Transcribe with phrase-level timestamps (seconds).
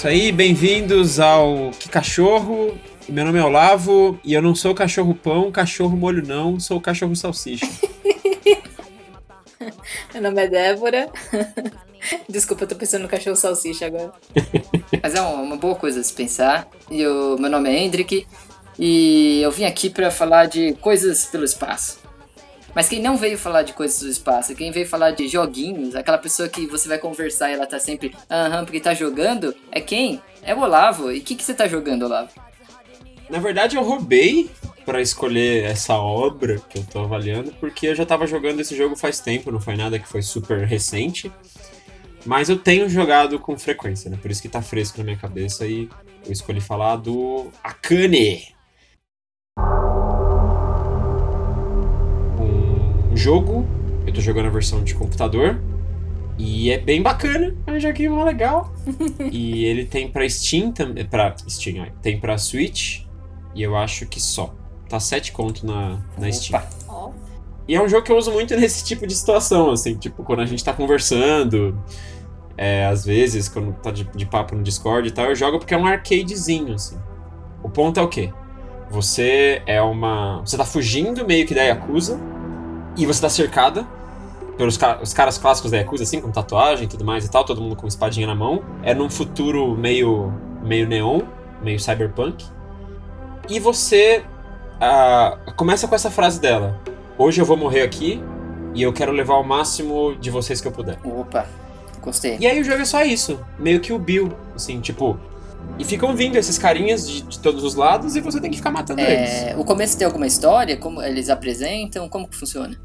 [0.00, 2.74] Isso aí, bem-vindos ao Que Cachorro.
[3.06, 7.14] Meu nome é Olavo e eu não sou cachorro pão, cachorro molho não, sou cachorro
[7.14, 7.66] salsicha.
[10.14, 11.10] Meu nome é Débora.
[12.26, 14.10] Desculpa, eu tô pensando no cachorro salsicha agora.
[15.02, 16.66] Mas é uma boa coisa se pensar.
[16.90, 18.26] E o meu nome é Hendrik
[18.78, 21.98] e eu vim aqui para falar de coisas pelo espaço.
[22.74, 26.18] Mas quem não veio falar de coisas do espaço, quem veio falar de joguinhos, aquela
[26.18, 30.20] pessoa que você vai conversar e ela tá sempre aham, porque tá jogando, é quem?
[30.42, 31.10] É o Olavo.
[31.10, 32.30] E o que, que você tá jogando, Olavo?
[33.28, 34.50] Na verdade, eu roubei
[34.84, 38.96] para escolher essa obra que eu tô avaliando, porque eu já tava jogando esse jogo
[38.96, 41.30] faz tempo, não foi nada que foi super recente.
[42.24, 44.18] Mas eu tenho jogado com frequência, né?
[44.20, 45.88] Por isso que tá fresco na minha cabeça e
[46.26, 48.54] eu escolhi falar do Akane.
[53.20, 53.66] Jogo,
[54.06, 55.60] eu tô jogando a versão de computador
[56.38, 58.72] e é bem bacana, é um joguinho mó legal.
[59.30, 63.02] e ele tem pra Steam também, pra Steam, ó, tem pra Switch
[63.54, 64.54] e eu acho que só.
[64.88, 66.60] Tá 7 conto na, na Steam.
[67.68, 70.40] E é um jogo que eu uso muito nesse tipo de situação, assim, tipo, quando
[70.40, 71.78] a gente tá conversando,
[72.56, 75.74] é, às vezes, quando tá de, de papo no Discord e tal, eu jogo porque
[75.74, 76.98] é um arcadezinho, assim.
[77.62, 78.32] O ponto é o quê?
[78.90, 80.40] Você é uma.
[80.40, 82.18] Você tá fugindo meio que da Yakuza,
[83.00, 83.86] e você tá cercada
[84.56, 87.44] pelos ca- os caras clássicos da Yakuza, assim, com tatuagem e tudo mais e tal,
[87.44, 88.62] todo mundo com espadinha na mão.
[88.82, 91.20] É num futuro meio, meio neon,
[91.62, 92.44] meio cyberpunk.
[93.48, 94.22] E você
[94.80, 96.78] ah, começa com essa frase dela:
[97.16, 98.22] Hoje eu vou morrer aqui
[98.74, 100.98] e eu quero levar o máximo de vocês que eu puder.
[101.04, 101.46] Opa,
[102.02, 102.36] gostei.
[102.38, 105.18] E aí o jogo é só isso, meio que o Bill, assim, tipo.
[105.78, 108.70] E ficam vindo esses carinhas de, de todos os lados e você tem que ficar
[108.70, 109.30] matando eles.
[109.30, 110.76] É, o começo tem alguma história?
[110.76, 112.08] Como eles apresentam?
[112.08, 112.76] Como que funciona?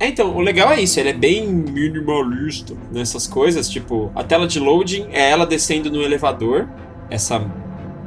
[0.00, 4.46] É, então, o legal é isso, ele é bem minimalista nessas coisas, tipo, a tela
[4.46, 6.68] de loading é ela descendo no elevador,
[7.10, 7.44] essa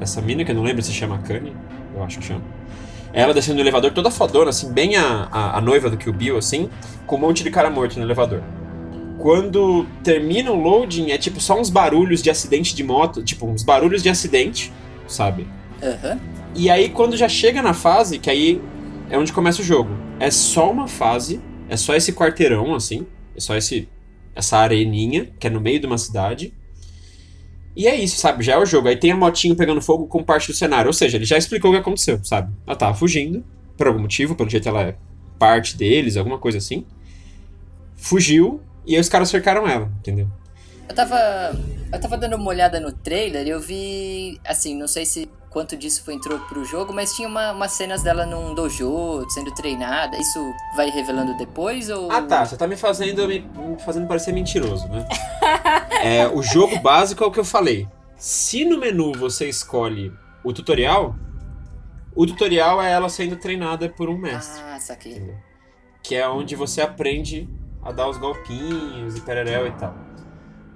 [0.01, 1.53] essa mina que eu não lembro se chama Kanye,
[1.95, 2.41] eu acho que chama.
[3.13, 6.13] É Ela descendo no elevador toda fodona, assim, bem a, a, a noiva do Kill
[6.13, 6.69] Bill, assim,
[7.05, 8.41] com um monte de cara morto no elevador.
[9.19, 13.63] Quando termina o loading, é tipo só uns barulhos de acidente de moto, tipo, uns
[13.63, 14.73] barulhos de acidente,
[15.07, 15.45] sabe?
[15.83, 16.19] Aham.
[16.55, 18.59] E aí, quando já chega na fase, que aí
[19.09, 19.91] é onde começa o jogo.
[20.19, 21.39] É só uma fase,
[21.71, 23.07] é só esse quarteirão, assim.
[23.33, 23.87] É só esse,
[24.35, 26.53] essa areninha, que é no meio de uma cidade.
[27.73, 28.43] E é isso, sabe?
[28.43, 28.89] Já é o jogo.
[28.89, 30.87] Aí tem a motinho pegando fogo com parte do cenário.
[30.89, 32.53] Ou seja, ele já explicou o que aconteceu, sabe?
[32.67, 33.41] Ela tava fugindo,
[33.77, 34.97] por algum motivo, pelo jeito ela é
[35.39, 36.85] parte deles, alguma coisa assim.
[37.95, 40.27] Fugiu, e aí os caras cercaram ela, entendeu?
[40.89, 41.57] Eu tava.
[41.89, 44.41] Eu tava dando uma olhada no trailer e eu vi.
[44.43, 48.01] Assim, não sei se quanto disso foi entrou pro jogo, mas tinha uma, umas cenas
[48.01, 50.17] dela num dojo sendo treinada.
[50.17, 50.39] Isso
[50.75, 52.11] vai revelando depois ou.
[52.11, 55.05] Ah tá, você tá me fazendo, me, me fazendo parecer mentiroso, né?
[56.01, 57.87] é, o jogo básico é o que eu falei.
[58.15, 60.11] Se no menu você escolhe
[60.43, 61.15] o tutorial,
[62.15, 64.61] o tutorial é ela sendo treinada por um mestre.
[64.63, 65.13] Ah, saquei.
[65.13, 65.35] entendeu?
[66.01, 67.47] Que é onde você aprende
[67.83, 69.93] a dar os golpinhos e pereréu e tal.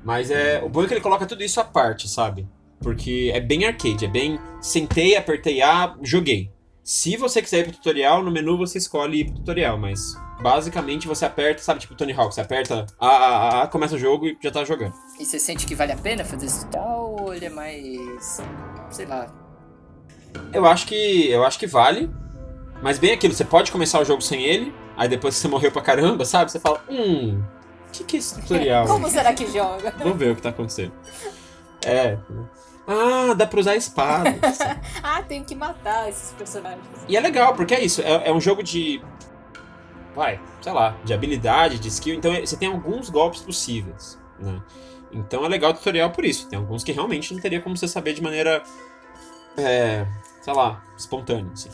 [0.04, 0.62] Mas é.
[0.64, 2.48] O bom é que ele coloca tudo isso à parte, sabe?
[2.86, 4.40] Porque é bem arcade, é bem.
[4.62, 6.52] Sentei, apertei A, joguei.
[6.84, 11.08] Se você quiser ir pro tutorial, no menu você escolhe ir pro tutorial, mas basicamente
[11.08, 14.28] você aperta, sabe, tipo Tony Hawk, você aperta A, A, A, A, começa o jogo
[14.28, 14.94] e já tá jogando.
[15.20, 18.40] E você sente que vale a pena fazer esse tutorial ou ele é mais.
[18.92, 19.34] sei lá.
[20.54, 21.28] Eu acho que.
[21.28, 22.08] Eu acho que vale.
[22.84, 25.72] Mas bem aquilo, você pode começar o jogo sem ele, aí depois que você morreu
[25.72, 26.52] pra caramba, sabe?
[26.52, 27.42] Você fala, hum,
[27.88, 28.86] o que, que é esse tutorial?
[28.88, 29.92] Como será que joga?
[29.98, 30.94] Vamos ver o que tá acontecendo.
[31.86, 32.18] É.
[32.88, 34.60] Ah, dá pra usar espadas.
[35.02, 36.84] Ah, tem que matar esses personagens.
[37.08, 38.02] e é legal, porque é isso.
[38.02, 39.02] É, é um jogo de.
[40.16, 42.16] Vai, sei lá, de habilidade, de skill.
[42.16, 44.62] Então você tem alguns golpes possíveis, né?
[45.12, 46.48] Então é legal o tutorial por isso.
[46.48, 48.64] Tem alguns que realmente não teria como você saber de maneira.
[49.58, 50.06] É,
[50.42, 51.70] sei lá, espontânea, assim.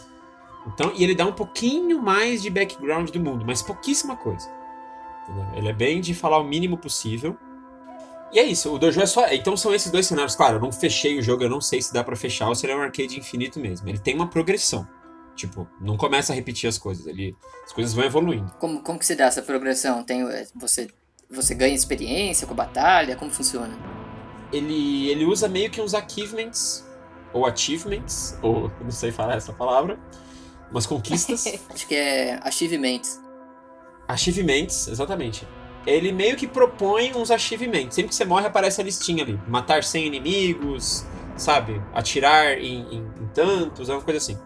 [0.67, 4.47] Então, e ele dá um pouquinho mais de background do mundo, mas pouquíssima coisa.
[5.27, 5.47] entendeu?
[5.55, 7.35] Ele é bem de falar o mínimo possível.
[8.33, 9.27] E é isso, o dojo é só.
[9.29, 10.35] Então são esses dois cenários.
[10.35, 12.65] Claro, eu não fechei o jogo, eu não sei se dá pra fechar ou se
[12.65, 13.89] ele é um arcade infinito mesmo.
[13.89, 14.87] Ele tem uma progressão.
[15.35, 17.05] Tipo, não começa a repetir as coisas.
[17.07, 17.35] Ele,
[17.65, 18.51] as coisas vão evoluindo.
[18.59, 20.03] Como, como que se dá essa progressão?
[20.03, 20.87] Tem, eh, você,
[21.29, 23.15] você ganha experiência com batalha?
[23.15, 23.77] Como funciona?
[24.51, 26.85] Ele, ele usa meio que uns achievements,
[27.33, 29.99] ou achievements, ou não sei falar essa palavra,
[30.69, 31.45] umas conquistas.
[31.69, 33.19] Acho que é achievements.
[34.07, 35.47] achievements, exatamente.
[35.85, 37.95] Ele meio que propõe uns achievements.
[37.95, 39.39] Sempre que você morre, aparece a listinha ali.
[39.47, 41.05] Matar 100 inimigos,
[41.35, 41.81] sabe?
[41.93, 44.37] Atirar em, em- em tantos, é uma coisa assim.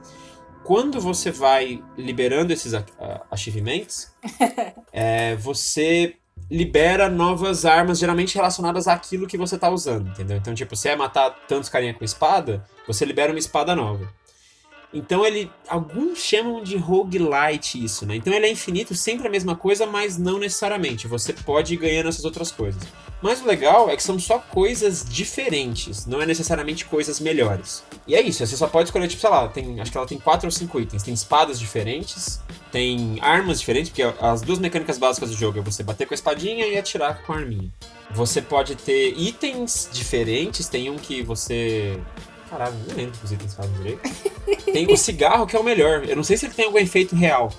[0.63, 2.73] Quando você vai liberando esses
[3.29, 4.15] achievements,
[4.91, 6.15] é, você
[6.49, 10.37] libera novas armas, geralmente relacionadas àquilo que você tá usando, entendeu?
[10.37, 14.07] Então, tipo, se é matar tantos carinha com espada, você libera uma espada nova.
[14.95, 15.51] Então ele.
[15.67, 18.15] Alguns chamam de roguelite isso, né?
[18.15, 21.07] Então ele é infinito, sempre a mesma coisa, mas não necessariamente.
[21.07, 22.81] Você pode ir ganhando essas outras coisas.
[23.21, 27.83] Mas o legal é que são só coisas diferentes, não é necessariamente coisas melhores.
[28.07, 30.19] E é isso, você só pode escolher, tipo, sei lá, tem, acho que ela tem
[30.19, 31.01] quatro ou cinco itens.
[31.01, 32.39] Tem espadas diferentes,
[32.71, 36.15] tem armas diferentes, porque as duas mecânicas básicas do jogo é você bater com a
[36.15, 37.73] espadinha e atirar com a arminha.
[38.11, 41.99] Você pode ter itens diferentes, tem um que você
[42.55, 44.01] Caralho, não lembro que os itens fazem direito.
[44.71, 46.05] Tem o cigarro que é o melhor.
[46.07, 47.51] Eu não sei se ele tem algum efeito real.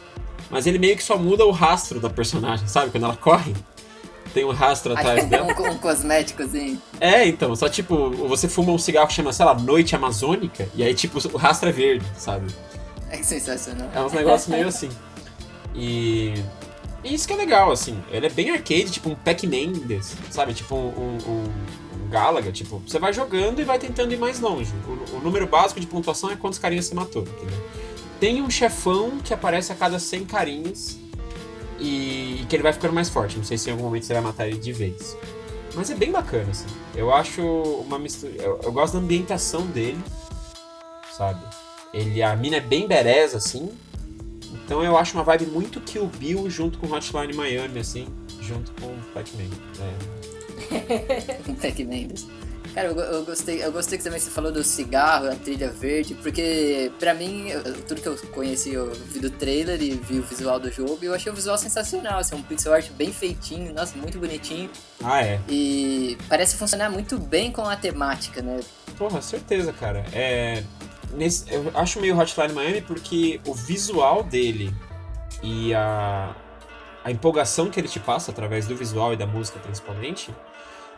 [0.48, 2.90] Mas ele meio que só muda o rastro da personagem, sabe?
[2.90, 3.54] Quando ela corre,
[4.32, 5.48] tem um rastro atrás dela.
[5.48, 6.80] um, um cosmético assim.
[6.98, 10.82] É, então, só tipo, você fuma um cigarro que chama, sei lá, Noite Amazônica, e
[10.82, 12.46] aí tipo, o rastro é verde, sabe?
[13.10, 13.90] É sensacional.
[13.94, 14.88] É uns negócios meio assim.
[15.74, 16.32] E.
[17.04, 18.02] E isso que é legal, assim.
[18.10, 20.54] Ele é bem arcade, tipo um Pac-Man desse, sabe?
[20.54, 21.44] Tipo um, um, um
[22.06, 24.72] Galaga, tipo, você vai jogando e vai tentando ir mais longe.
[24.86, 27.58] O, o número básico de pontuação é quantos carinhas você matou, entendeu?
[28.18, 30.98] Tem um chefão que aparece a cada 100 carinhas
[31.78, 33.36] e, e que ele vai ficando mais forte.
[33.36, 35.16] Não sei se em algum momento você vai matar ele de vez.
[35.74, 36.66] Mas é bem bacana, assim.
[36.94, 38.32] Eu acho uma mistura.
[38.38, 40.02] Eu, eu gosto da ambientação dele,
[41.12, 41.40] sabe?
[41.92, 43.70] Ele, a mina é bem bereza, assim.
[44.64, 48.08] Então eu acho uma vibe muito Kill Bill junto com Hotline Miami, assim,
[48.40, 49.44] junto com Pac-Man.
[49.80, 50.15] É,
[51.60, 52.26] Tech Mendes.
[52.76, 56.14] Cara, eu, eu, gostei, eu gostei que também você falou do cigarro, a trilha verde,
[56.14, 60.22] porque pra mim, eu, tudo que eu conheci, eu vi do trailer e vi o
[60.22, 63.72] visual do jogo, e eu achei o visual sensacional, assim, um pixel art bem feitinho,
[63.72, 64.68] nossa, muito bonitinho.
[65.02, 65.40] Ah, é?
[65.48, 68.60] E parece funcionar muito bem com a temática, né?
[68.98, 70.04] Porra, certeza, cara.
[70.12, 70.62] É,
[71.14, 74.70] nesse, eu acho meio Hotline Miami porque o visual dele
[75.42, 76.36] e a,
[77.02, 80.30] a empolgação que ele te passa através do visual e da música principalmente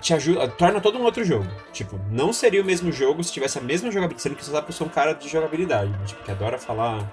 [0.00, 1.46] te ajuda, torna todo um outro jogo.
[1.72, 4.66] Tipo, não seria o mesmo jogo se tivesse a mesma jogabilidade, sendo que você sabe
[4.66, 5.98] que eu sou um cara de jogabilidade, né?
[6.06, 7.10] tipo, que adora falar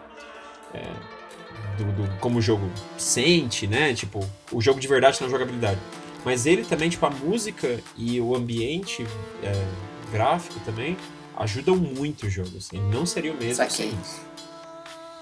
[0.74, 0.82] é,
[1.78, 3.94] do, do, como o jogo sente, né?
[3.94, 4.20] Tipo,
[4.52, 5.80] o jogo de verdade na jogabilidade.
[6.24, 9.06] Mas ele também, tipo, a música e o ambiente
[9.44, 9.66] é,
[10.12, 10.98] gráfico também
[11.38, 12.80] ajudam muito o jogo, assim.
[12.92, 14.22] Não seria o mesmo sem isso.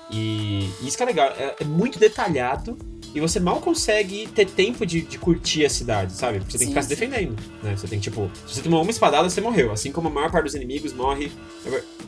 [0.09, 2.77] E, e isso que é legal, é, é muito detalhado
[3.13, 6.39] e você mal consegue ter tempo de, de curtir a cidade, sabe?
[6.39, 7.75] Você tem que ficar se defendendo, né?
[7.75, 9.71] Você tem que, tipo, se você tomou uma espadada, você morreu.
[9.71, 11.31] Assim como a maior parte dos inimigos morre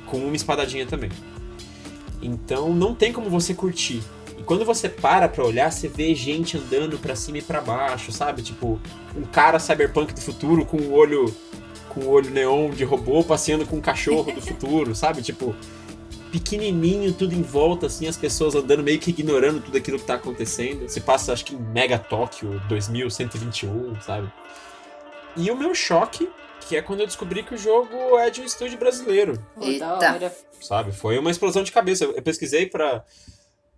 [0.07, 1.11] com uma espadadinha também.
[2.21, 4.01] Então não tem como você curtir.
[4.37, 8.11] E quando você para pra olhar, você vê gente andando pra cima e pra baixo,
[8.11, 8.41] sabe?
[8.41, 8.79] Tipo,
[9.15, 11.33] um cara cyberpunk do futuro com o olho
[11.89, 15.21] com o olho neon de robô passeando com um cachorro do futuro, sabe?
[15.21, 15.55] Tipo,
[16.35, 20.15] pequenininho, tudo em volta, assim, as pessoas andando meio que ignorando tudo aquilo que tá
[20.15, 20.89] acontecendo.
[20.89, 24.29] Você passa, acho que em Mega Tóquio 2121, sabe?
[25.37, 26.29] E o meu choque,
[26.67, 29.41] que é quando eu descobri que o jogo é de um estúdio brasileiro.
[29.61, 30.35] Eita.
[30.59, 30.91] Sabe?
[30.91, 32.03] Foi uma explosão de cabeça.
[32.03, 33.05] Eu pesquisei pra,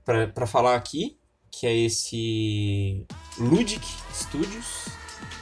[0.03, 1.15] pra, pra falar aqui,
[1.51, 3.05] que é esse
[3.37, 4.85] Ludic Studios.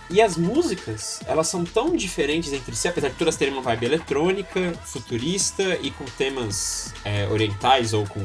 [0.09, 3.85] E as músicas, elas são tão diferentes entre si, apesar de todas terem uma vibe
[3.85, 8.21] eletrônica, futurista e com temas é, orientais ou com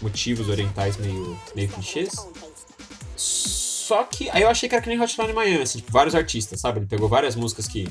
[0.00, 2.14] motivos orientais meio, meio clichês.
[3.16, 6.60] Só que aí eu achei que era que nem Hotline Miami, assim, tipo, vários artistas,
[6.60, 6.80] sabe?
[6.80, 7.88] Ele pegou várias músicas que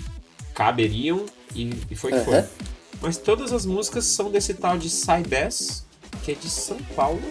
[0.53, 2.43] caberiam e, e foi que foi.
[3.01, 4.89] Mas todas as músicas são desse tal de
[5.29, 5.85] Bass,
[6.23, 7.21] que é de São Paulo,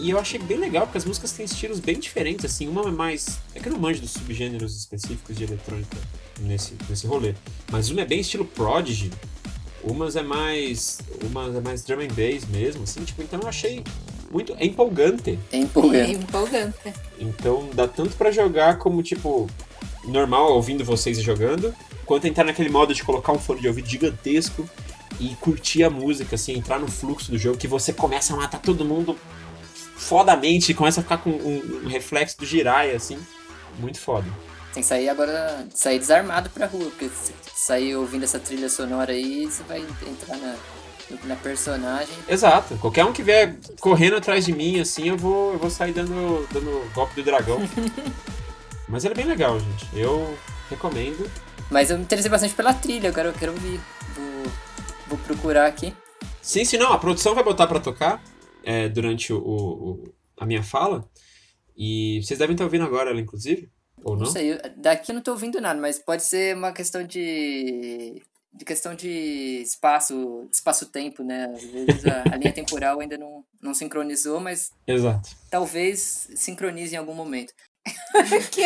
[0.00, 2.68] e eu achei bem legal, porque as músicas têm estilos bem diferentes, assim.
[2.68, 3.38] Uma é mais.
[3.54, 5.96] É que eu não manjo dos subgêneros específicos de eletrônica
[6.40, 7.34] nesse, nesse rolê.
[7.70, 9.10] Mas uma é bem estilo Prodigy.
[9.82, 10.98] Umas é mais.
[11.22, 13.04] Umas é mais drum and bass mesmo, assim.
[13.04, 13.84] Tipo, então eu achei
[14.30, 14.54] muito.
[14.58, 15.38] É empolgante.
[15.52, 16.12] É empolgante.
[16.12, 16.94] É empolgante.
[17.18, 19.48] Então dá tanto para jogar como, tipo,
[20.04, 21.74] normal ouvindo vocês jogando,
[22.06, 24.68] quanto entrar naquele modo de colocar um fone de ouvido gigantesco
[25.18, 28.60] e curtir a música, assim, entrar no fluxo do jogo, que você começa a matar
[28.60, 29.16] todo mundo
[30.00, 33.18] fodamente, começa a ficar com um, um reflexo do Jiraiya, assim.
[33.78, 34.26] Muito foda.
[34.72, 39.12] Tem que sair agora, sair desarmado pra rua, porque se sair ouvindo essa trilha sonora
[39.12, 40.54] aí, você vai entrar na,
[41.24, 42.14] na personagem.
[42.28, 42.76] Exato.
[42.78, 46.48] Qualquer um que vier correndo atrás de mim, assim, eu vou, eu vou sair dando,
[46.50, 47.60] dando golpe do dragão.
[48.88, 49.86] Mas ele é bem legal, gente.
[49.92, 50.36] Eu
[50.68, 51.30] recomendo.
[51.70, 53.80] Mas eu me interessei bastante pela trilha, quero, eu quero ouvir.
[54.14, 54.52] Vou,
[55.08, 55.94] vou procurar aqui.
[56.40, 56.92] Sim, sim, não.
[56.92, 58.20] A produção vai botar pra tocar
[58.64, 61.08] é, durante o, o, a minha fala.
[61.76, 63.70] E vocês devem estar ouvindo agora ela, inclusive.
[64.02, 64.24] Ou não?
[64.24, 68.22] Não sei, daqui eu não estou ouvindo nada, mas pode ser uma questão de.
[68.52, 71.46] de questão de espaço, espaço-tempo, né?
[71.54, 74.72] Às vezes a, a, linha temporal ainda não, não sincronizou, mas.
[74.86, 75.30] Exato.
[75.50, 77.52] Talvez sincronize em algum momento.
[78.50, 78.62] que?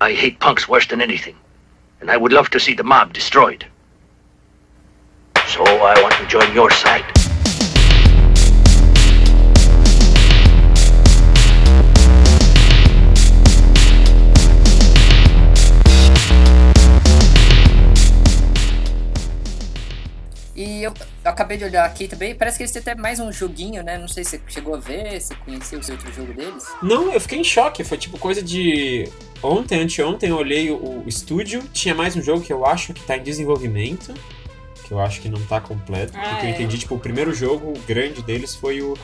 [0.00, 1.36] I hate punks worse than anything,
[2.00, 3.66] and I would love to see the mob destroyed.
[5.48, 7.27] So I want to join your side.
[20.58, 20.92] E eu,
[21.24, 23.96] eu acabei de olhar aqui também, parece que eles têm até mais um joguinho, né?
[23.96, 26.66] Não sei se você chegou a ver, se conheceu esse outro jogo deles.
[26.82, 27.84] Não, eu fiquei em choque.
[27.84, 29.08] Foi tipo coisa de.
[29.40, 31.62] Ontem, anteontem, eu olhei o, o estúdio.
[31.72, 34.12] Tinha mais um jogo que eu acho que tá em desenvolvimento.
[34.82, 36.14] Que eu acho que não tá completo.
[36.16, 36.52] Ah, porque eu é.
[36.54, 38.98] entendi, tipo, o primeiro jogo grande deles foi o.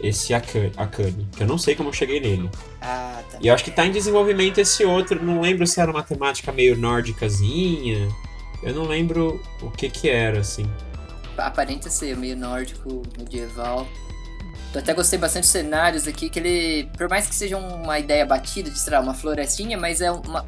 [0.00, 2.48] Esse Akane, que eu não sei como eu cheguei nele.
[2.80, 3.38] Ah, tá.
[3.40, 6.52] E eu acho que tá em desenvolvimento esse outro, não lembro se era uma temática
[6.52, 8.08] meio nórdicazinha.
[8.66, 10.68] Eu não lembro o que que era, assim.
[11.38, 13.86] Aparenta ser meio nórdico, medieval.
[14.74, 18.26] Eu até gostei bastante dos cenários aqui, que ele, por mais que seja uma ideia
[18.26, 20.44] batida de, sei lá, uma florestinha, mas é uma,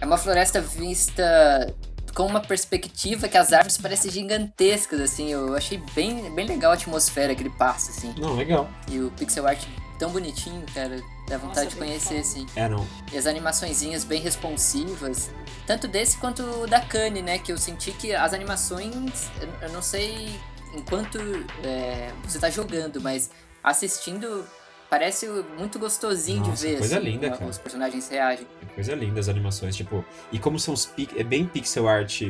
[0.00, 1.72] é uma floresta vista
[2.12, 5.30] com uma perspectiva que as árvores parecem gigantescas, assim.
[5.30, 8.12] Eu achei bem, bem legal a atmosfera que ele passa, assim.
[8.18, 8.68] Não, legal.
[8.90, 9.64] E o pixel art
[9.96, 11.00] tão bonitinho, cara.
[11.30, 12.44] Dá vontade Nossa, de conhecer, assim.
[12.56, 12.84] É, não.
[13.12, 15.30] E as animaçõezinhas bem responsivas.
[15.64, 17.38] Tanto desse quanto o da Kanye, né?
[17.38, 19.30] Que eu senti que as animações.
[19.40, 20.28] Eu, eu não sei
[20.74, 21.18] enquanto
[21.62, 23.30] é, você tá jogando, mas
[23.62, 24.44] assistindo
[24.90, 26.78] parece muito gostosinho Nossa, de ver.
[26.78, 27.50] coisa assim, linda, como cara.
[27.52, 28.46] Os personagens reagem.
[28.60, 30.04] É coisa linda as animações, tipo.
[30.32, 32.22] E como são os é bem pixel art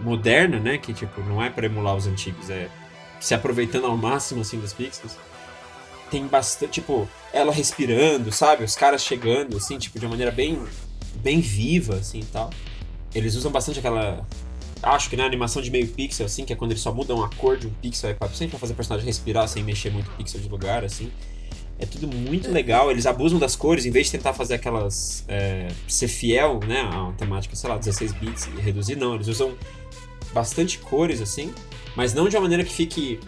[0.00, 0.76] moderna, né?
[0.76, 2.68] Que tipo, não é pra emular os antigos, é
[3.20, 5.16] se aproveitando ao máximo assim dos pixels.
[6.10, 8.64] Tem bastante, tipo, ela respirando, sabe?
[8.64, 10.62] Os caras chegando assim, tipo, de uma maneira bem
[11.16, 12.50] bem viva assim, e tal.
[13.14, 14.26] Eles usam bastante aquela
[14.82, 17.30] acho que na animação de meio pixel assim, que é quando eles só mudam a
[17.30, 20.40] cor de um pixel é sempre pra fazer o personagem respirar sem mexer muito pixel
[20.40, 21.10] de lugar assim.
[21.78, 25.24] É tudo muito legal, eles abusam das cores, em vez de tentar fazer aquelas.
[25.26, 26.80] é, ser fiel, né?
[26.80, 29.14] A uma temática, sei lá, 16 bits e reduzir, não.
[29.16, 29.56] Eles usam
[30.32, 31.52] bastante cores, assim,
[31.96, 33.18] mas não de uma maneira que fique.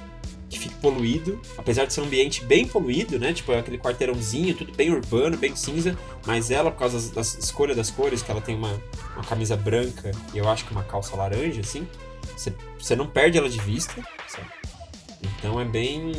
[0.56, 1.40] Que fique poluído.
[1.56, 3.32] Apesar de ser um ambiente bem poluído, né?
[3.32, 5.96] Tipo, é aquele quarteirãozinho, tudo bem urbano, bem cinza.
[6.26, 8.72] Mas ela, por causa das escolha das cores, que ela tem uma,
[9.14, 11.86] uma camisa branca e eu acho que uma calça laranja, assim,
[12.78, 13.94] você- não perde ela de vista,
[14.28, 14.48] sabe?
[15.38, 16.12] Então é bem.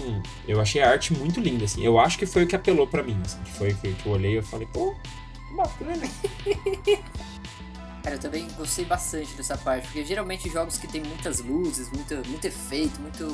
[0.47, 1.83] Eu achei a arte muito linda, assim.
[1.83, 3.39] Eu acho que foi o que apelou pra mim, assim.
[3.43, 4.95] Que foi que, que eu olhei e eu falei, pô,
[5.55, 6.01] bacana.
[8.03, 12.15] Cara, eu também gostei bastante dessa parte, porque geralmente jogos que tem muitas luzes, muito,
[12.29, 13.25] muito efeito, muito.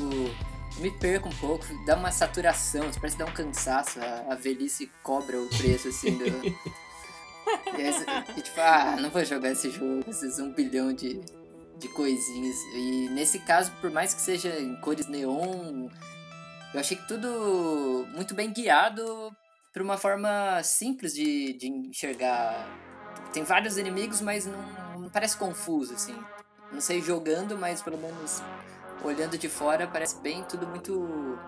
[0.76, 4.90] Eu Me perco um pouco, dá uma saturação, parece dar um cansaço, a, a velhice
[5.02, 6.24] cobra o preço assim do.
[7.78, 11.20] e, aí, tipo, ah, não vou jogar esse jogo, esses um bilhão de,
[11.78, 12.56] de coisinhas.
[12.74, 15.88] E nesse caso, por mais que seja em cores neon,
[16.72, 19.04] eu achei que tudo muito bem guiado
[19.72, 22.68] por uma forma simples de, de enxergar
[23.34, 24.62] tem vários inimigos, mas não,
[25.00, 26.14] não parece confuso, assim.
[26.72, 28.40] Não sei jogando, mas pelo menos
[29.04, 31.38] olhando de fora parece bem tudo muito.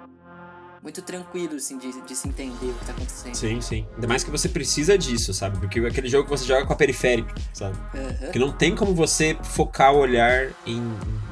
[0.83, 3.35] Muito tranquilo, assim, de, de se entender o que tá acontecendo.
[3.35, 3.89] Sim, sim.
[3.95, 5.59] Ainda mais que você precisa disso, sabe?
[5.59, 7.77] Porque é aquele jogo que você joga com a periférica, sabe?
[7.93, 8.31] Aham.
[8.31, 10.81] Que não tem como você focar o olhar em,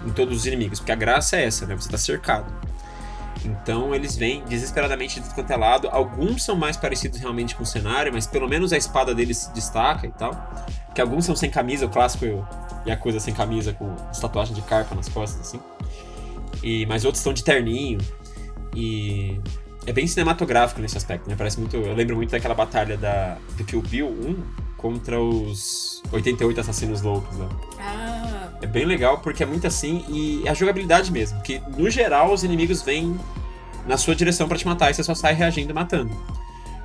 [0.05, 0.81] em todos os inimigos.
[0.81, 1.77] Porque a graça é essa, né?
[1.77, 2.53] Você tá cercado.
[3.45, 5.89] Então eles vêm desesperadamente de quanto é lado.
[5.89, 9.53] Alguns são mais parecidos realmente com o cenário, mas pelo menos a espada deles se
[9.53, 10.33] destaca e tal.
[10.95, 12.25] Que alguns são sem camisa, o clássico
[12.87, 15.61] Yakuza sem camisa, com tatuagem de carpa nas costas, assim.
[16.65, 17.99] E, mas outros estão de terninho.
[18.75, 19.39] E
[19.87, 21.35] é bem cinematográfico nesse aspecto, né?
[21.37, 21.77] Parece muito.
[21.77, 24.37] Eu lembro muito daquela batalha da, do Kill Bill 1
[24.79, 27.49] contra os 88 assassinos loucos, né?
[27.79, 31.89] Ah, É bem legal porque é muito assim e é a jogabilidade mesmo, que no
[31.91, 33.15] geral os inimigos vêm
[33.87, 36.11] na sua direção pra te matar e você só sai reagindo e matando.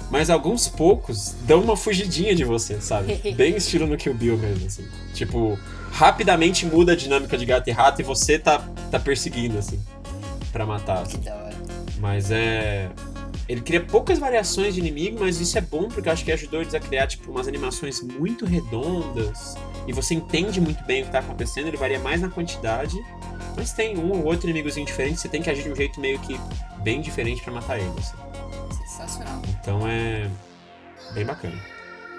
[0.10, 3.16] Mas alguns poucos dão uma fugidinha de você, sabe?
[3.34, 4.88] Bem estilo no Kill Bill mesmo, assim.
[5.14, 5.58] Tipo,
[5.92, 9.80] rapidamente muda a dinâmica de gato e rato e você tá, tá perseguindo, assim,
[10.52, 11.04] pra matar.
[11.06, 11.20] Que assim.
[11.20, 11.56] da hora.
[12.00, 12.90] Mas é.
[13.48, 16.62] Ele cria poucas variações de inimigo, mas isso é bom porque eu acho que ajudou
[16.62, 19.56] eles a criar, tipo, umas animações muito redondas.
[19.88, 22.96] E você entende muito bem o que tá acontecendo, ele varia mais na quantidade.
[23.56, 26.20] Mas tem um ou outro inimigozinho diferente, você tem que agir de um jeito meio
[26.20, 26.40] que
[26.84, 27.92] bem diferente pra matar ele.
[27.98, 28.16] assim.
[28.86, 29.42] Sensacional.
[29.70, 30.28] Então é.
[31.14, 31.54] bem bacana.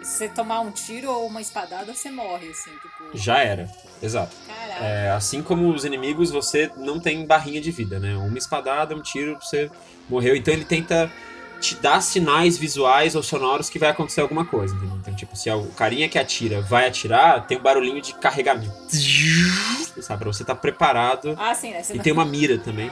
[0.03, 3.17] se você tomar um tiro ou uma espadada, você morre, assim, tipo.
[3.19, 3.69] Já era,
[4.01, 4.35] exato.
[4.81, 8.17] É, assim como os inimigos, você não tem barrinha de vida, né?
[8.17, 9.69] Uma espadada, um tiro, você
[10.09, 10.37] morreu.
[10.37, 11.11] Então ele tenta
[11.61, 14.97] te dar sinais visuais ou sonoros que vai acontecer alguma coisa, entendeu?
[14.97, 18.73] Então, tipo, se o carinha que atira vai atirar, tem um barulhinho de carregamento.
[20.01, 20.21] Sabe?
[20.23, 21.37] Pra você estar preparado.
[21.39, 21.83] Ah, sim, né?
[21.83, 22.91] Você E não- tem uma mira também.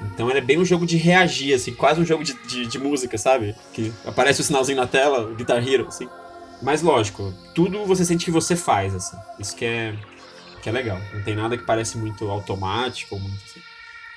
[0.00, 2.78] Então ele é bem um jogo de reagir, assim, quase um jogo de, de, de
[2.78, 3.54] música, sabe?
[3.72, 6.08] Que aparece o sinalzinho na tela, o Guitar Hero, assim.
[6.62, 9.16] Mas lógico, tudo você sente que você faz, assim.
[9.38, 9.94] Isso que é,
[10.62, 10.98] que é legal.
[11.14, 13.60] Não tem nada que parece muito automático ou muito assim.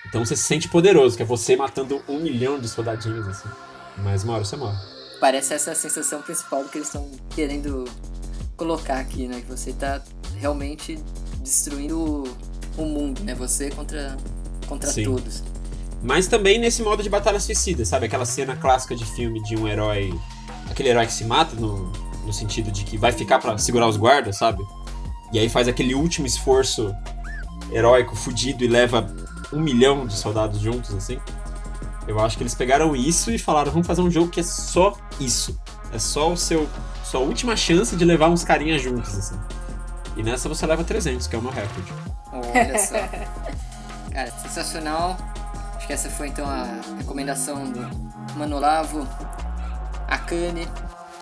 [0.08, 3.50] Então você se sente poderoso, que é você matando um milhão de soldadinhos, assim.
[3.98, 4.78] Mas uma hora você morre.
[5.20, 7.86] Parece essa a sensação principal do que eles estão querendo
[8.58, 9.42] colocar aqui, né?
[9.42, 10.02] Que você tá
[10.38, 11.00] realmente
[11.40, 12.24] destruindo
[12.78, 13.34] o mundo, né?
[13.36, 14.18] Você contra,
[14.68, 15.06] contra Sim.
[15.06, 15.44] todos.
[16.04, 18.08] Mas também nesse modo de batalha suicida, sabe?
[18.08, 20.14] Aquela cena clássica de filme de um herói.
[20.70, 21.90] Aquele herói que se mata, no,
[22.26, 24.64] no sentido de que vai ficar pra segurar os guardas, sabe?
[25.32, 26.94] E aí faz aquele último esforço
[27.72, 29.16] heróico, fudido, e leva
[29.52, 31.20] um milhão de soldados juntos, assim.
[32.06, 34.98] Eu acho que eles pegaram isso e falaram: vamos fazer um jogo que é só
[35.22, 35.58] isso.
[35.94, 36.68] É só o seu.
[37.06, 39.40] Sua última chance de levar uns carinhas juntos, assim.
[40.18, 41.94] E nessa você leva 300, que é o meu recorde.
[42.32, 42.96] Olha só.
[44.12, 45.33] Cara, sensacional.
[45.84, 47.82] Acho que essa foi então a recomendação do
[48.38, 49.06] Manolavo
[50.08, 50.66] Akane.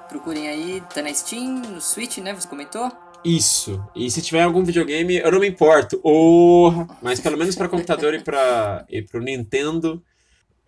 [0.08, 2.32] Procurem aí, tá na Steam, no Switch, né?
[2.36, 2.92] Você comentou?
[3.26, 3.84] Isso.
[3.96, 6.00] E se tiver algum videogame, eu não me importo.
[6.04, 10.00] Oh, mas pelo menos para computador e para e pro Nintendo,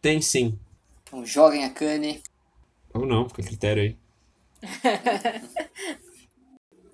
[0.01, 0.57] tem sim.
[1.03, 2.23] Então joguem Akane.
[2.95, 3.95] Ou não, fica a critério aí.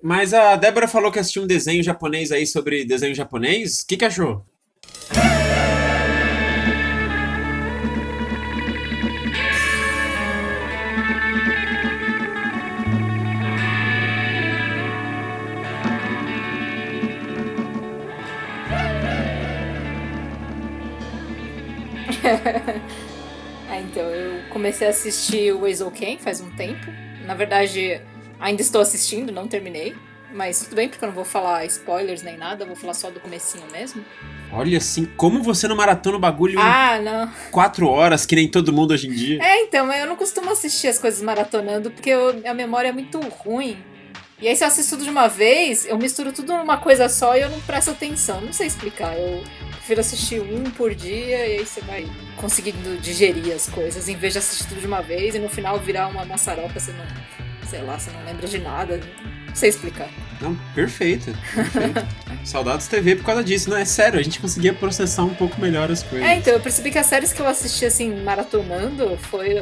[0.02, 3.80] Mas a Débora falou que assistiu um desenho japonês aí sobre desenho japonês.
[3.80, 4.44] O que, que achou?
[23.72, 26.90] Ah, então, eu comecei a assistir o Eizouken faz um tempo.
[27.24, 28.00] Na verdade,
[28.40, 29.94] ainda estou assistindo, não terminei.
[30.32, 33.20] Mas tudo bem, porque eu não vou falar spoilers nem nada, vou falar só do
[33.20, 34.04] comecinho mesmo.
[34.52, 37.30] Olha assim, como você não maratona o bagulho em Ah, não.
[37.52, 39.40] quatro horas, que nem todo mundo hoje em dia.
[39.40, 43.20] É, então, eu não costumo assistir as coisas maratonando, porque eu- a memória é muito
[43.20, 43.76] ruim.
[44.40, 47.36] E aí, se eu assisto tudo de uma vez, eu misturo tudo numa coisa só
[47.36, 48.40] e eu não presto atenção.
[48.40, 49.14] Não sei explicar.
[49.16, 49.44] Eu
[49.90, 54.34] prefiro assistir um por dia e aí você vai conseguindo digerir as coisas, em vez
[54.34, 57.04] de assistir tudo de uma vez e no final virar uma maçaroca, você não.
[57.68, 59.00] Sei lá, você não lembra de nada.
[59.48, 60.08] Não sei explicar.
[60.40, 61.32] Não, perfeito.
[61.54, 62.06] perfeito.
[62.44, 63.68] Saudades TV por causa disso.
[63.68, 66.28] Não, é sério, a gente conseguia processar um pouco melhor as coisas.
[66.28, 69.56] É, então, eu percebi que as séries que eu assisti, assim, maratonando, foi.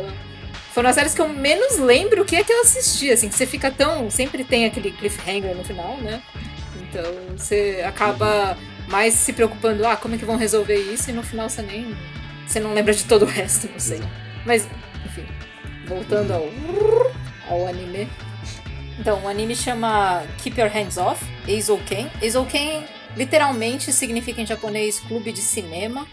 [0.74, 3.34] Foram as séries que eu menos lembro o que é que eu assisti, assim, que
[3.34, 4.10] você fica tão.
[4.10, 6.22] Sempre tem aquele cliffhanger no final, né?
[6.82, 7.04] Então
[7.36, 8.56] você acaba
[8.88, 11.96] mais se preocupando, ah, como é que vão resolver isso, e no final você nem.
[12.46, 14.00] Você não lembra de todo o resto, não sei.
[14.46, 14.66] Mas,
[15.04, 15.26] enfim,
[15.86, 16.48] voltando ao,
[17.48, 18.08] ao anime.
[18.98, 22.10] Então, o anime chama Keep Your Hands Off, Eizouken.
[22.20, 22.84] Eizouken
[23.16, 26.06] literalmente significa em japonês clube de cinema,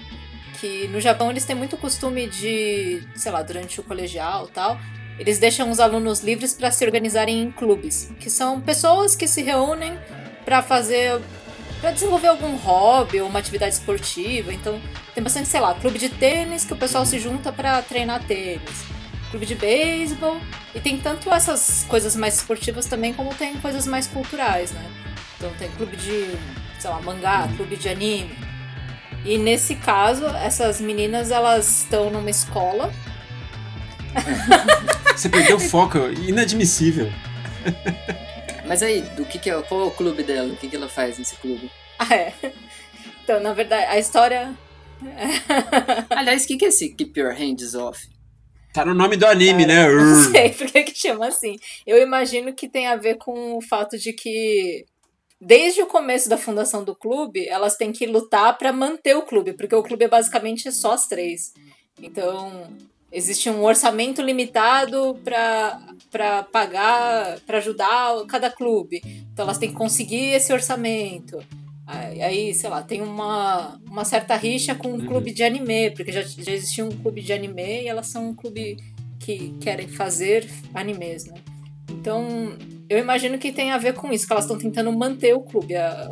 [0.59, 4.79] que no Japão eles têm muito costume de, sei lá, durante o colegial e tal,
[5.17, 9.41] eles deixam os alunos livres para se organizarem em clubes, que são pessoas que se
[9.41, 9.97] reúnem
[10.43, 11.21] para fazer
[11.85, 14.51] para desenvolver algum hobby ou uma atividade esportiva.
[14.51, 14.81] Então,
[15.13, 18.85] tem bastante, sei lá, clube de tênis que o pessoal se junta para treinar tênis.
[19.29, 20.41] Clube de beisebol.
[20.73, 24.83] E tem tanto essas coisas mais esportivas também, como tem coisas mais culturais, né?
[25.37, 26.35] Então tem clube de,
[26.79, 28.35] sei lá, mangá, clube de anime.
[29.23, 32.91] E nesse caso, essas meninas, elas estão numa escola.
[35.15, 37.13] Você perdeu o foco, inadmissível.
[38.67, 40.51] Mas aí, do que que é, qual é o clube dela?
[40.51, 41.69] O que que ela faz nesse clube?
[41.97, 42.33] Ah, é.
[43.23, 44.53] Então, na verdade, a história.
[46.09, 48.05] Aliás, o que que é esse Keep Your Hands Off?
[48.73, 49.87] Tá no nome do anime, né?
[49.87, 51.55] Eu Não sei por que que chama assim.
[51.87, 54.85] Eu imagino que tem a ver com o fato de que
[55.39, 59.53] desde o começo da fundação do clube, elas têm que lutar pra manter o clube,
[59.53, 61.53] porque o clube é basicamente só as três.
[62.01, 62.67] Então,
[63.15, 69.01] existe um orçamento limitado para pagar, pra ajudar cada clube.
[69.31, 71.39] Então, elas têm que conseguir esse orçamento.
[71.87, 76.11] Aí, aí, sei lá, tem uma, uma certa rixa com um clube de anime, porque
[76.11, 78.77] já, já existia um clube de anime e elas são um clube
[79.19, 81.35] que querem fazer animes, né?
[81.89, 82.27] Então,
[82.89, 85.75] eu imagino que tem a ver com isso, que elas estão tentando manter o clube.
[85.75, 86.09] A-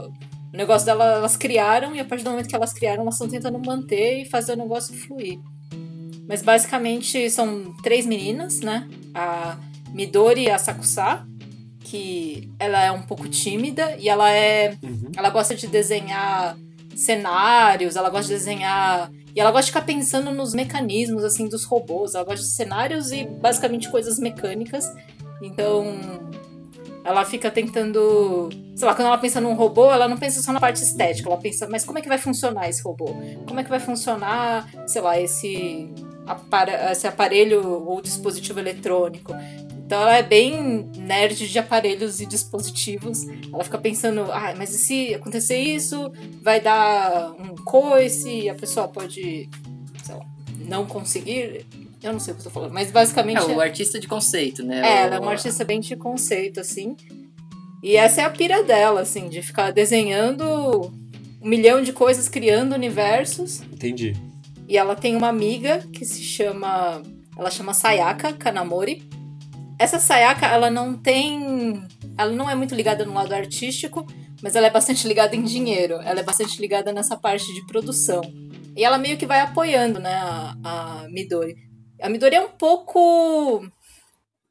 [0.54, 3.28] o negócio delas, elas criaram, e a partir do momento que elas criaram, elas estão
[3.28, 5.39] tentando manter e fazer o negócio fluir.
[6.28, 8.88] Mas basicamente são três meninas, né?
[9.14, 9.58] A
[9.94, 11.26] Midori Asakusa,
[11.82, 15.12] que ela é um pouco tímida e ela é Uhum.
[15.16, 16.58] ela gosta de desenhar
[16.96, 19.12] cenários, ela gosta de desenhar.
[19.36, 22.14] E ela gosta de ficar pensando nos mecanismos, assim, dos robôs.
[22.16, 24.92] Ela gosta de cenários e basicamente coisas mecânicas.
[25.42, 25.86] Então.
[27.04, 28.50] ela fica tentando.
[28.76, 31.38] Sei lá, quando ela pensa num robô, ela não pensa só na parte estética, ela
[31.38, 33.14] pensa, mas como é que vai funcionar esse robô?
[33.46, 35.94] Como é que vai funcionar, sei lá, esse,
[36.92, 39.34] esse aparelho ou dispositivo eletrônico?
[39.86, 43.28] Então ela é bem nerd de aparelhos e dispositivos.
[43.54, 48.88] Ela fica pensando, ah, mas e se acontecer isso, vai dar um coice, a pessoa
[48.88, 49.50] pode,
[50.04, 50.26] sei lá,
[50.66, 51.66] não conseguir.
[52.02, 53.42] Eu não sei o que eu tô falando, mas basicamente.
[53.42, 54.80] É o artista de conceito, né?
[54.80, 56.96] É, ela é uma artista bem de conceito, assim.
[57.84, 60.92] E essa é a pira dela, assim, de ficar desenhando
[61.42, 63.62] um milhão de coisas, criando universos.
[63.62, 64.16] Entendi.
[64.67, 67.02] E ela tem uma amiga que se chama.
[67.38, 69.08] Ela chama Sayaka Kanamori.
[69.80, 71.84] Essa Sayaka, ela não tem.
[72.17, 74.06] Ela não é muito ligada no lado artístico,
[74.41, 75.95] mas ela é bastante ligada em dinheiro.
[75.95, 78.21] Ela é bastante ligada nessa parte de produção.
[78.76, 81.56] E ela meio que vai apoiando, né, a, a Midori.
[82.02, 83.65] A Midori é um pouco.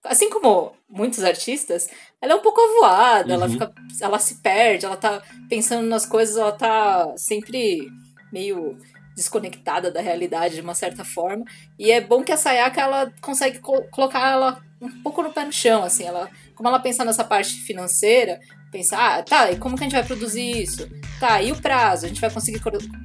[0.05, 1.89] Assim como muitos artistas,
[2.21, 3.53] ela é um pouco avoada, ela Uhum.
[3.53, 3.73] fica.
[4.01, 7.87] Ela se perde, ela tá pensando nas coisas, ela tá sempre
[8.33, 8.77] meio
[9.15, 11.45] desconectada da realidade de uma certa forma.
[11.79, 15.45] E é bom que a Sayaka ela consegue co- colocar ela um pouco no pé
[15.45, 19.77] no chão, assim, ela, como ela pensa nessa parte financeira, pensa, ah, tá, e como
[19.77, 20.89] que a gente vai produzir isso?
[21.21, 22.07] Tá, e o prazo?
[22.07, 22.61] A gente vai conseguir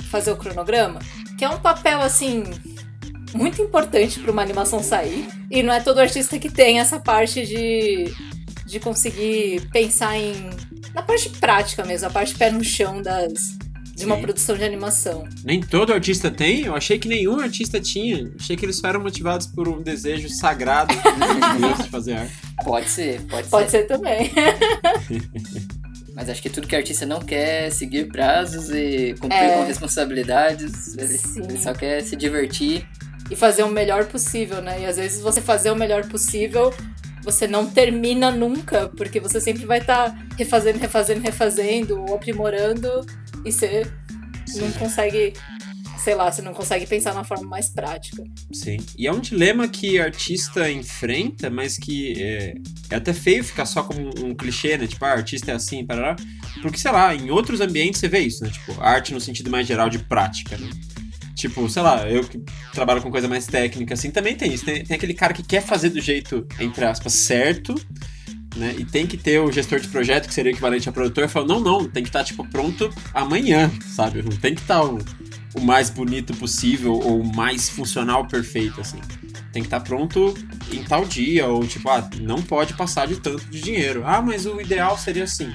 [0.10, 1.00] fazer o cronograma?
[1.38, 2.44] Que é um papel assim
[3.34, 5.28] muito importante para uma animação sair.
[5.52, 8.06] E não é todo artista que tem essa parte de
[8.66, 10.50] de conseguir pensar em
[10.94, 13.57] na parte prática mesmo, a parte pé no chão das
[13.98, 15.28] de uma produção de animação.
[15.44, 16.66] Nem todo artista tem?
[16.66, 18.32] Eu achei que nenhum artista tinha.
[18.40, 22.34] Achei que eles só eram motivados por um desejo sagrado de Deus de fazer arte.
[22.64, 23.82] Pode ser, pode, Pode ser.
[23.82, 24.32] ser também.
[26.14, 29.58] Mas acho que tudo que artista não quer é seguir prazos e cumprir É.
[29.58, 30.98] com responsabilidades.
[30.98, 32.88] Ele, ele só quer se divertir.
[33.30, 34.82] e fazer o melhor possível, né?
[34.82, 36.74] E às vezes você fazer o melhor possível,
[37.24, 43.06] você não termina nunca, porque você sempre vai estar refazendo, refazendo, refazendo, ou aprimorando,
[43.48, 43.88] e você
[44.60, 45.34] não consegue,
[46.04, 48.24] sei lá, você não consegue pensar na forma mais prática.
[48.52, 48.78] Sim.
[48.98, 52.56] E é um dilema que artista enfrenta, mas que é,
[52.90, 54.86] é até feio ficar só como um, um clichê, né?
[54.86, 56.16] Tipo, ah, artista é assim, parará.
[56.62, 58.50] Porque, sei lá, em outros ambientes você vê isso, né?
[58.50, 60.70] Tipo, arte no sentido mais geral de prática, né?
[61.36, 62.42] Tipo, sei lá, eu que
[62.74, 64.66] trabalho com coisa mais técnica, assim, também tem isso.
[64.66, 67.76] Tem, tem aquele cara que quer fazer do jeito, entre aspas, certo,
[68.58, 68.76] né?
[68.78, 71.28] E tem que ter o gestor de projeto, que seria o equivalente a produtor, e
[71.28, 74.22] fala, não, não, tem que estar, tipo, pronto amanhã, sabe?
[74.22, 74.98] Não tem que estar o,
[75.56, 79.00] o mais bonito possível ou o mais funcional perfeito, assim.
[79.54, 80.34] Tem que estar pronto
[80.72, 84.04] em tal dia, ou tipo, ah, não pode passar de tanto de dinheiro.
[84.06, 85.52] Ah, mas o ideal seria assim.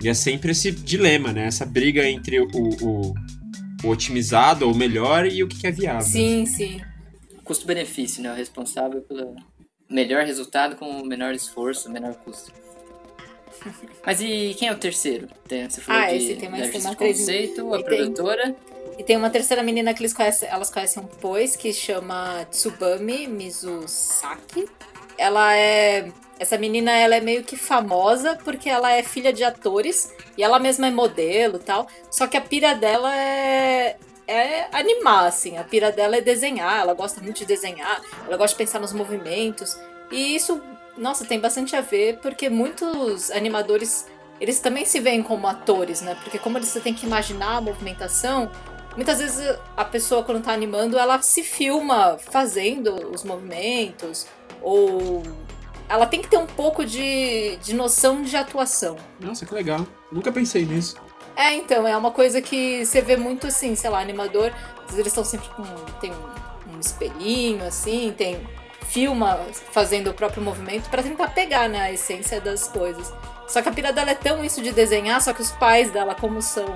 [0.00, 1.46] E é sempre esse dilema, né?
[1.46, 3.14] Essa briga entre o, o,
[3.82, 6.02] o otimizado ou o melhor e o que que é viável.
[6.02, 6.80] Sim, sim.
[7.42, 8.32] Custo-benefício, né?
[8.32, 9.34] O responsável pelo
[9.88, 12.52] melhor resultado com o menor esforço, menor custo.
[14.04, 15.28] Mas e quem é o terceiro?
[15.46, 18.56] Tem, você falou Ah, de, esse tem mais- tem uma conceito, a e tem- produtora.
[18.98, 24.68] E tem uma terceira menina que eles conhecem, elas conhecem depois, que chama Tsubami Mizusaki.
[25.16, 26.10] Ela é.
[26.38, 30.58] Essa menina ela é meio que famosa porque ela é filha de atores e ela
[30.58, 31.86] mesma é modelo e tal.
[32.10, 33.96] Só que a pira dela é.
[34.28, 35.56] É animar, assim.
[35.56, 36.80] A pira dela é desenhar.
[36.80, 38.00] Ela gosta muito de desenhar.
[38.26, 39.76] Ela gosta de pensar nos movimentos.
[40.12, 40.60] E isso,
[40.96, 44.06] nossa, tem bastante a ver porque muitos animadores
[44.40, 46.16] eles também se veem como atores, né?
[46.22, 48.50] Porque como você tem que imaginar a movimentação,
[48.94, 54.26] muitas vezes a pessoa quando tá animando, ela se filma fazendo os movimentos
[54.62, 55.22] ou
[55.88, 58.96] ela tem que ter um pouco de, de noção de atuação.
[59.18, 59.86] Nossa, que legal.
[60.12, 60.96] Nunca pensei nisso.
[61.38, 64.98] É, então, é uma coisa que você vê muito assim, sei lá, animador, às vezes
[64.98, 65.62] eles estão sempre com.
[66.00, 68.44] tem um, um espelhinho, assim, tem.
[68.88, 69.38] filma
[69.70, 73.12] fazendo o próprio movimento pra tentar pegar, né, a essência das coisas.
[73.46, 76.12] Só que a pira dela é tão isso de desenhar, só que os pais dela,
[76.12, 76.66] como são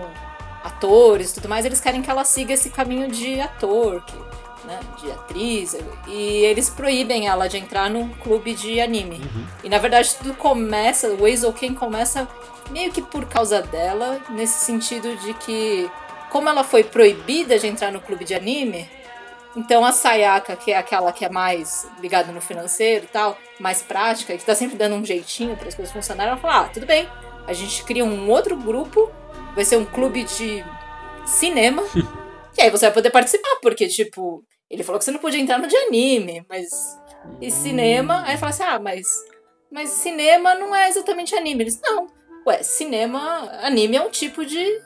[0.62, 4.16] atores e tudo mais, eles querem que ela siga esse caminho de ator, que,
[4.64, 9.16] né, de atriz, e eles proíbem ela de entrar num clube de anime.
[9.16, 9.44] Uhum.
[9.64, 12.28] E na verdade tudo começa, o Eizouken começa
[12.72, 15.90] meio que por causa dela, nesse sentido de que,
[16.30, 18.88] como ela foi proibida de entrar no clube de anime,
[19.54, 23.82] então a Sayaka, que é aquela que é mais ligada no financeiro e tal, mais
[23.82, 26.86] prática, que tá sempre dando um jeitinho para as coisas funcionarem, ela fala: ah, tudo
[26.86, 27.08] bem,
[27.46, 29.10] a gente cria um outro grupo,
[29.54, 30.64] vai ser um clube de
[31.26, 31.82] cinema,
[32.56, 35.58] e aí você vai poder participar, porque, tipo, ele falou que você não podia entrar
[35.58, 36.98] no de anime, mas.
[37.42, 38.24] E cinema.
[38.26, 39.06] Aí fala assim: ah, mas.
[39.70, 41.64] Mas cinema não é exatamente anime.
[41.64, 42.06] Eles, não.
[42.46, 43.50] Ué, cinema.
[43.62, 44.80] Anime é um tipo de.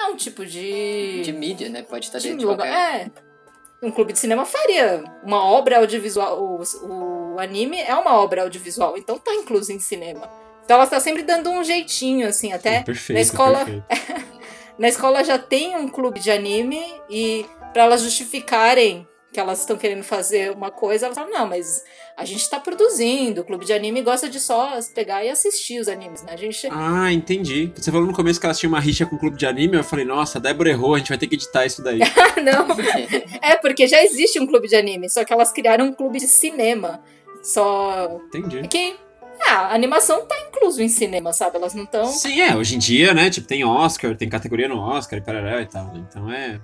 [0.00, 1.22] É um tipo de.
[1.22, 1.82] De mídia, né?
[1.82, 3.06] Pode estar de dentro de lugar- qualquer...
[3.06, 3.28] É.
[3.80, 6.40] Um clube de cinema faria uma obra audiovisual.
[6.42, 6.62] O,
[7.34, 10.28] o anime é uma obra audiovisual, então tá incluso em cinema.
[10.64, 13.64] Então ela tá sempre dando um jeitinho, assim, até perfeito, na escola.
[13.64, 13.84] perfeito.
[14.78, 19.06] na escola já tem um clube de anime e para elas justificarem
[19.38, 21.84] que elas estão querendo fazer uma coisa, elas falam, não, mas
[22.16, 25.86] a gente tá produzindo, o clube de anime gosta de só pegar e assistir os
[25.86, 26.32] animes, né?
[26.32, 26.66] A gente.
[26.72, 27.72] Ah, entendi.
[27.76, 29.84] Você falou no começo que elas tinham uma rixa com o clube de anime, eu
[29.84, 32.00] falei, nossa, a Débora errou, a gente vai ter que editar isso daí.
[32.42, 32.66] não.
[33.40, 36.26] É, porque já existe um clube de anime, só que elas criaram um clube de
[36.26, 37.00] cinema.
[37.40, 38.20] Só.
[38.26, 38.66] Entendi.
[38.66, 38.96] Que.
[39.46, 41.58] Ah, a animação tá incluso em cinema, sabe?
[41.58, 42.06] Elas não estão.
[42.06, 43.30] Sim, é, hoje em dia, né?
[43.30, 45.94] Tipo, tem Oscar, tem categoria no Oscar e parará e tal.
[45.94, 46.04] né?
[46.08, 46.60] Então é.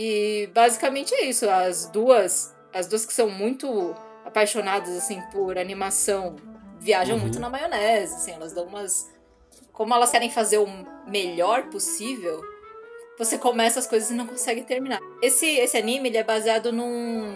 [0.00, 1.50] E basicamente é isso.
[1.50, 2.54] As duas.
[2.72, 6.36] As duas que são muito apaixonadas, assim, por animação,
[6.78, 7.22] viajam Uhum.
[7.22, 9.10] muito na maionese, assim, elas dão umas.
[9.72, 10.66] Como elas querem fazer o
[11.06, 12.40] melhor possível,
[13.18, 15.00] você começa as coisas e não consegue terminar.
[15.22, 17.34] Esse, esse anime ele é baseado num,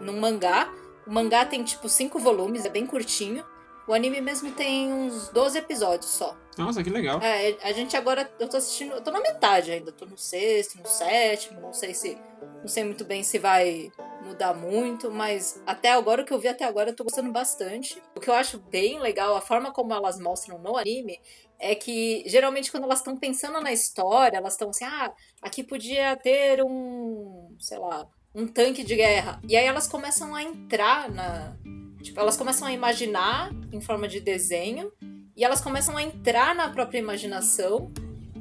[0.00, 0.72] num mangá.
[1.06, 3.44] O mangá tem tipo cinco volumes, é bem curtinho.
[3.86, 6.36] O anime mesmo tem uns 12 episódios só.
[6.56, 7.20] Nossa, que legal.
[7.22, 10.78] É, a gente agora, eu tô assistindo, eu tô na metade ainda, tô no sexto,
[10.78, 12.18] no sétimo, não sei se,
[12.60, 13.90] não sei muito bem se vai
[14.24, 18.02] mudar muito, mas até agora, o que eu vi até agora, eu tô gostando bastante.
[18.14, 21.18] O que eu acho bem legal, a forma como elas mostram no anime,
[21.58, 25.12] é que geralmente quando elas estão pensando na história, elas estão assim, ah,
[25.42, 29.40] aqui podia ter um, sei lá, um tanque de guerra.
[29.46, 31.56] E aí elas começam a entrar na.
[32.02, 34.90] Tipo, elas começam a imaginar em forma de desenho.
[35.36, 37.90] E elas começam a entrar na própria imaginação.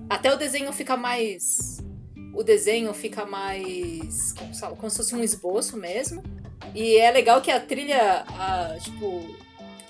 [0.09, 1.79] Até o desenho fica mais.
[2.33, 4.33] O desenho fica mais.
[4.33, 6.23] Como, se- como se fosse um esboço mesmo.
[6.75, 9.23] E é legal que a trilha, a, tipo,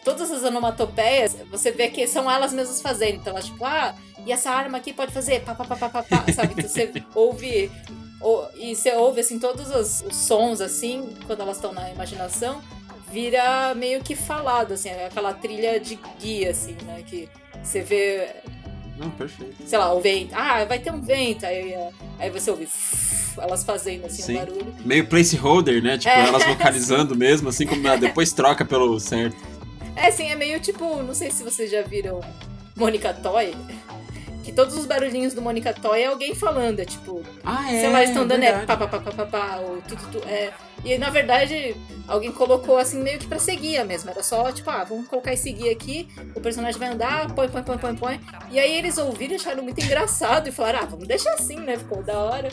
[0.03, 3.15] todas as onomatopeias, você vê que são elas mesmas fazendo.
[3.15, 6.03] Então elas, tipo, ah, e essa arma aqui pode fazer pá, pá, pá, pá, pá,
[6.03, 6.53] pá, sabe?
[6.57, 7.71] Então você ouve.
[8.21, 12.61] ou- E você ouve, assim, todos os, os sons, assim, quando elas estão na imaginação,
[13.11, 17.03] vira meio que falado, assim, aquela trilha de guia, assim, né?
[17.05, 17.27] Que
[17.63, 18.29] você vê,
[18.97, 19.55] Não, perfeito.
[19.65, 20.33] sei lá, o vento.
[20.33, 21.45] Ah, vai ter um vento.
[21.45, 21.73] Aí,
[22.19, 22.67] aí você ouve
[23.37, 24.35] elas fazendo, assim, Sim.
[24.35, 24.75] um barulho.
[24.85, 25.97] Meio placeholder, né?
[25.97, 26.27] Tipo, É.
[26.27, 29.37] elas vocalizando mesmo, assim como ela depois troca pelo certo.
[29.95, 32.21] É, assim, é meio tipo, não sei se vocês já viram
[32.75, 33.53] Mônica Toy.
[34.43, 38.03] Que todos os barulhinhos do Mônica Toy é alguém falando, é tipo, Ah, sei lá,
[38.03, 40.51] estão dando é pá, pá, pá, pá, pá, pá, ou tu, tu, tu, é.
[40.83, 41.75] E na verdade,
[42.07, 44.09] alguém colocou assim meio que pra ser guia mesmo.
[44.09, 47.63] Era só, tipo, ah, vamos colocar esse guia aqui, o personagem vai andar, põe, põe,
[47.63, 48.19] põe, põe, põe.
[48.51, 51.77] E aí eles ouviram e acharam muito engraçado e falaram, ah, vamos deixar assim, né?
[51.77, 52.49] Ficou da hora.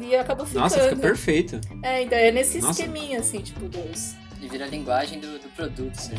[0.00, 0.62] E acabou ficando.
[0.64, 1.60] Nossa, fica perfeito.
[1.82, 2.80] É, então é nesse Nossa.
[2.82, 4.14] esqueminha, assim, tipo, dos.
[4.40, 5.94] E vira a linguagem do, do produto.
[5.96, 6.16] Sim.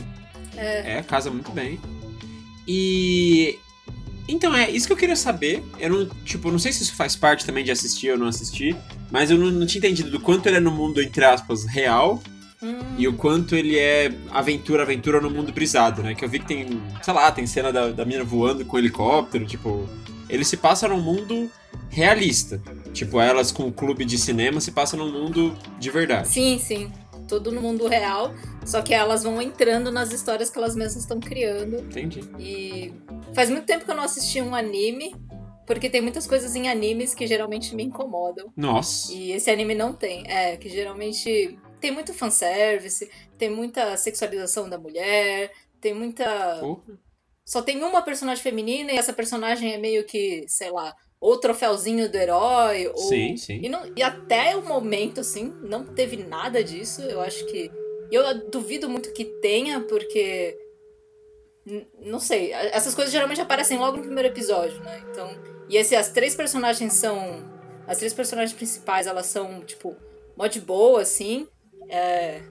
[0.56, 1.80] É, É, casa muito bem.
[2.68, 3.60] E.
[4.28, 5.64] Então, é isso que eu queria saber.
[5.80, 8.76] Eu não, tipo, não sei se isso faz parte também de assistir ou não assistir,
[9.10, 12.22] mas eu não, não tinha entendido do quanto ele é no mundo, entre aspas, real
[12.62, 16.14] hum, e o quanto ele é aventura, aventura no mundo brisado, né?
[16.14, 19.46] Que eu vi que tem, sei lá, tem cena da, da mina voando com helicóptero,
[19.46, 19.88] tipo.
[20.30, 21.50] Ele se passa num mundo
[21.90, 22.62] realista.
[22.94, 26.28] Tipo, elas com o clube de cinema se passa num mundo de verdade.
[26.28, 26.92] Sim, sim.
[27.28, 28.34] Tudo no mundo real.
[28.66, 31.80] Só que elas vão entrando nas histórias que elas mesmas estão criando.
[31.80, 32.22] Entendi.
[32.40, 32.94] E
[33.34, 35.16] faz muito tempo que eu não assisti um anime.
[35.66, 38.52] Porque tem muitas coisas em animes que geralmente me incomodam.
[38.56, 39.12] Nossa.
[39.12, 40.24] E esse anime não tem.
[40.26, 46.58] É, que geralmente tem muito fanservice, tem muita sexualização da mulher, tem muita.
[46.62, 46.98] Porra.
[47.46, 52.10] Só tem uma personagem feminina e essa personagem é meio que, sei lá, ou troféuzinho
[52.10, 52.98] do herói, ou.
[52.98, 53.60] Sim, sim.
[53.64, 57.02] E, não- e até o momento, assim, não teve nada disso.
[57.02, 57.72] Eu acho que.
[58.12, 60.58] Eu duvido muito que tenha, porque.
[62.02, 62.54] Não sei.
[62.54, 65.04] Essas coisas geralmente aparecem logo no primeiro episódio, né?
[65.12, 65.30] Então.
[65.70, 67.44] E esse, as três personagens são.
[67.86, 69.96] As três personagens principais, elas são, tipo,
[70.36, 71.48] mó de boa, assim.
[71.90, 72.42] É,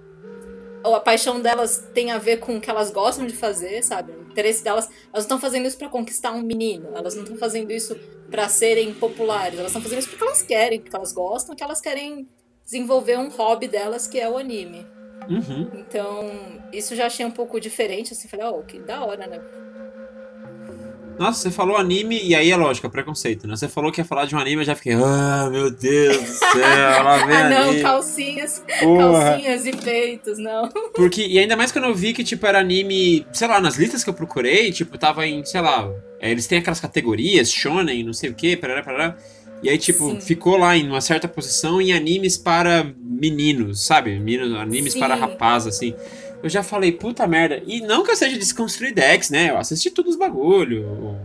[0.83, 4.13] ou a paixão delas tem a ver com o que elas gostam de fazer, sabe?
[4.37, 4.85] Interesse delas.
[4.85, 6.91] Elas não estão fazendo isso pra conquistar um menino.
[6.95, 7.99] Elas não estão fazendo isso
[8.31, 9.59] pra serem populares.
[9.59, 12.29] Elas estão fazendo isso porque elas querem, porque elas gostam, que elas querem
[12.63, 14.87] desenvolver um hobby delas que é o anime.
[15.27, 15.71] Uhum.
[15.75, 16.31] Então,
[16.71, 19.41] isso já achei um pouco diferente, assim, falei, ó, que da hora, né?
[21.19, 23.57] Nossa, você falou anime, e aí é lógico, é preconceito, né?
[23.57, 26.27] Você falou que ia falar de um anime, eu já fiquei, ah, meu Deus do
[26.27, 27.83] céu, lá vem ah, não, anime.
[27.83, 29.31] calcinhas, Porra.
[29.31, 30.69] calcinhas e peitos, não.
[30.95, 34.05] Porque, e ainda mais quando eu vi que, tipo, era anime, sei lá, nas listas
[34.05, 35.89] que eu procurei, tipo, tava em, sei lá,
[36.21, 39.17] é, eles têm aquelas categorias, shonen, não sei o que, parará, parará.
[39.63, 40.21] E aí, tipo, Sim.
[40.21, 44.19] ficou lá em uma certa posição em animes para meninos, sabe?
[44.19, 45.01] Meninos, animes Sim.
[45.01, 45.95] para rapaz, assim.
[46.43, 47.63] Eu já falei, puta merda.
[47.67, 49.51] E não que eu seja desconstruir Dex, né?
[49.51, 51.19] Eu assisti todos os bagulho.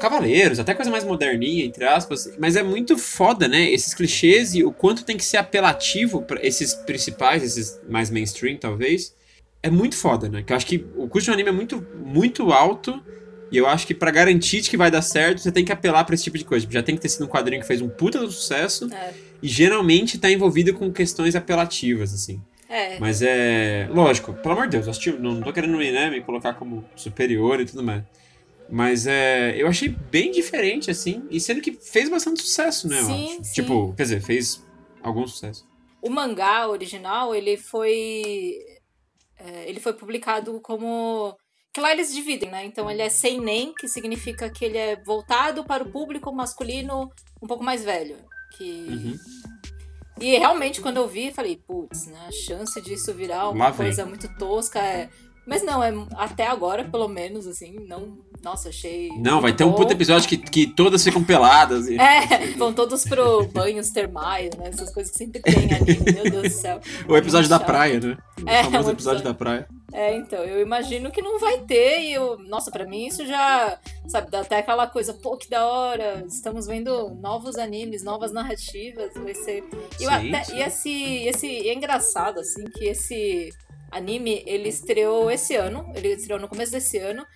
[0.00, 2.30] Cavaleiros, até coisa mais moderninha, entre aspas.
[2.38, 3.70] Mas é muito foda, né?
[3.70, 8.56] Esses clichês e o quanto tem que ser apelativo pra esses principais, esses mais mainstream,
[8.58, 9.14] talvez.
[9.62, 10.42] É muito foda, né?
[10.42, 13.00] Que eu acho que o custo de um anime é muito, muito alto
[13.52, 16.14] E eu acho que pra garantir que vai dar certo, você tem que apelar pra
[16.14, 16.66] esse tipo de coisa.
[16.68, 19.12] Já tem que ter sido um quadrinho que fez um puta do sucesso É.
[19.40, 22.42] e geralmente tá envolvido com questões apelativas, assim.
[22.74, 22.98] É.
[22.98, 23.88] Mas é.
[23.90, 27.60] Lógico, pelo amor de Deus, eu assisti- não tô querendo né, me colocar como superior
[27.60, 28.02] e tudo mais.
[28.68, 29.54] Mas é.
[29.56, 31.22] Eu achei bem diferente, assim.
[31.30, 33.00] E sendo que fez bastante sucesso, né?
[33.02, 33.52] Sim, sim.
[33.52, 34.64] Tipo, quer dizer, fez
[35.02, 35.64] algum sucesso.
[36.02, 38.56] O mangá original, ele foi.
[39.38, 41.36] é, ele foi publicado como.
[41.72, 42.64] Que lá eles dividem, né?
[42.64, 47.10] Então ele é seinen, que significa que ele é voltado para o público masculino
[47.42, 48.16] um pouco mais velho.
[48.56, 48.86] Que.
[48.88, 49.16] Uhum.
[50.20, 52.18] E realmente, quando eu vi, falei, putz, né?
[52.28, 55.08] A chance disso virar uma coisa muito tosca é.
[55.46, 58.18] Mas não, é até agora, pelo menos, assim, não.
[58.42, 59.08] Nossa, achei.
[59.18, 61.88] Não, vai ter um puta episódio que, que todas ficam peladas.
[61.88, 61.98] E...
[61.98, 64.68] É, vão todos pro banhos termais, né?
[64.68, 66.80] Essas coisas que sempre tem ali, meu Deus do céu.
[67.08, 68.18] O episódio da praia, né?
[68.42, 69.66] O É, famoso um episódio da praia.
[69.92, 73.78] É, então, eu imagino que não vai ter e eu, nossa, pra mim isso já,
[74.08, 79.12] sabe, dá até aquela coisa, pô, que da hora, estamos vendo novos animes, novas narrativas,
[79.14, 79.62] vai ser...
[80.00, 80.56] E, Sim, até, sim.
[80.56, 83.50] e esse, esse, e é engraçado, assim, que esse
[83.94, 87.26] anime, ele estreou esse ano, ele estreou no começo desse ano,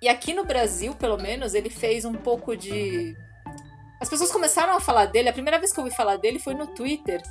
[0.00, 3.16] e aqui no Brasil, pelo menos, ele fez um pouco de...
[4.00, 6.54] As pessoas começaram a falar dele, a primeira vez que eu ouvi falar dele foi
[6.54, 7.22] no Twitter,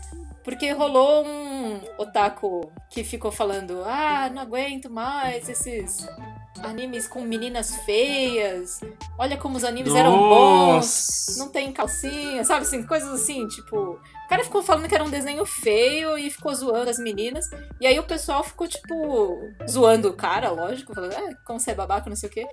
[0.43, 6.08] porque rolou um otaku que ficou falando: ah, não aguento mais esses
[6.61, 8.79] animes com meninas feias.
[9.17, 10.75] Olha como os animes eram bons.
[10.75, 11.39] Nossa!
[11.39, 13.99] Não tem calcinha, sabe assim, coisas assim, tipo.
[14.25, 17.49] O cara ficou falando que era um desenho feio e ficou zoando as meninas.
[17.79, 19.39] E aí o pessoal ficou, tipo,
[19.69, 22.47] zoando o cara, lógico, falando, ah, como você é babaca, não sei o quê.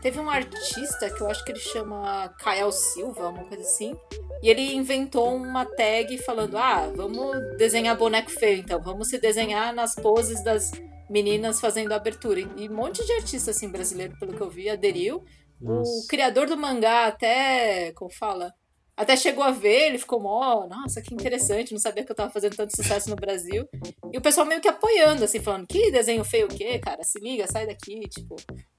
[0.00, 3.96] Teve um artista que eu acho que ele chama Kael Silva, uma coisa assim.
[4.40, 8.80] E ele inventou uma tag falando: ah, vamos desenhar boneco feio, então.
[8.80, 10.70] Vamos se desenhar nas poses das
[11.08, 12.40] meninas fazendo a abertura.
[12.40, 15.24] E um monte de artista, assim, brasileiro, pelo que eu vi, aderiu.
[15.60, 16.06] O Nossa.
[16.08, 17.92] criador do mangá até.
[17.92, 18.52] Como fala?
[18.98, 22.30] Até chegou a ver, ele ficou mó, nossa, que interessante, não sabia que eu tava
[22.32, 23.64] fazendo tanto sucesso no Brasil.
[24.12, 27.04] E o pessoal meio que apoiando, assim, falando, que desenho feio o quê, cara?
[27.04, 28.34] Se liga, sai daqui, tipo,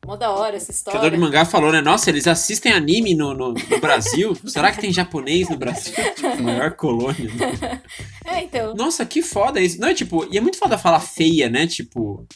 [0.06, 1.00] mó da hora essa O história.
[1.00, 1.80] criador de mangá falou, né?
[1.82, 4.36] Nossa, eles assistem anime no, no, no Brasil?
[4.46, 5.94] Será que tem japonês no Brasil?
[6.16, 7.30] Tipo, maior colônia.
[7.36, 7.82] né?
[8.26, 8.76] É, então.
[8.76, 9.80] Nossa, que foda isso.
[9.80, 11.66] Não, é tipo, e é muito foda falar feia, né?
[11.66, 12.28] Tipo,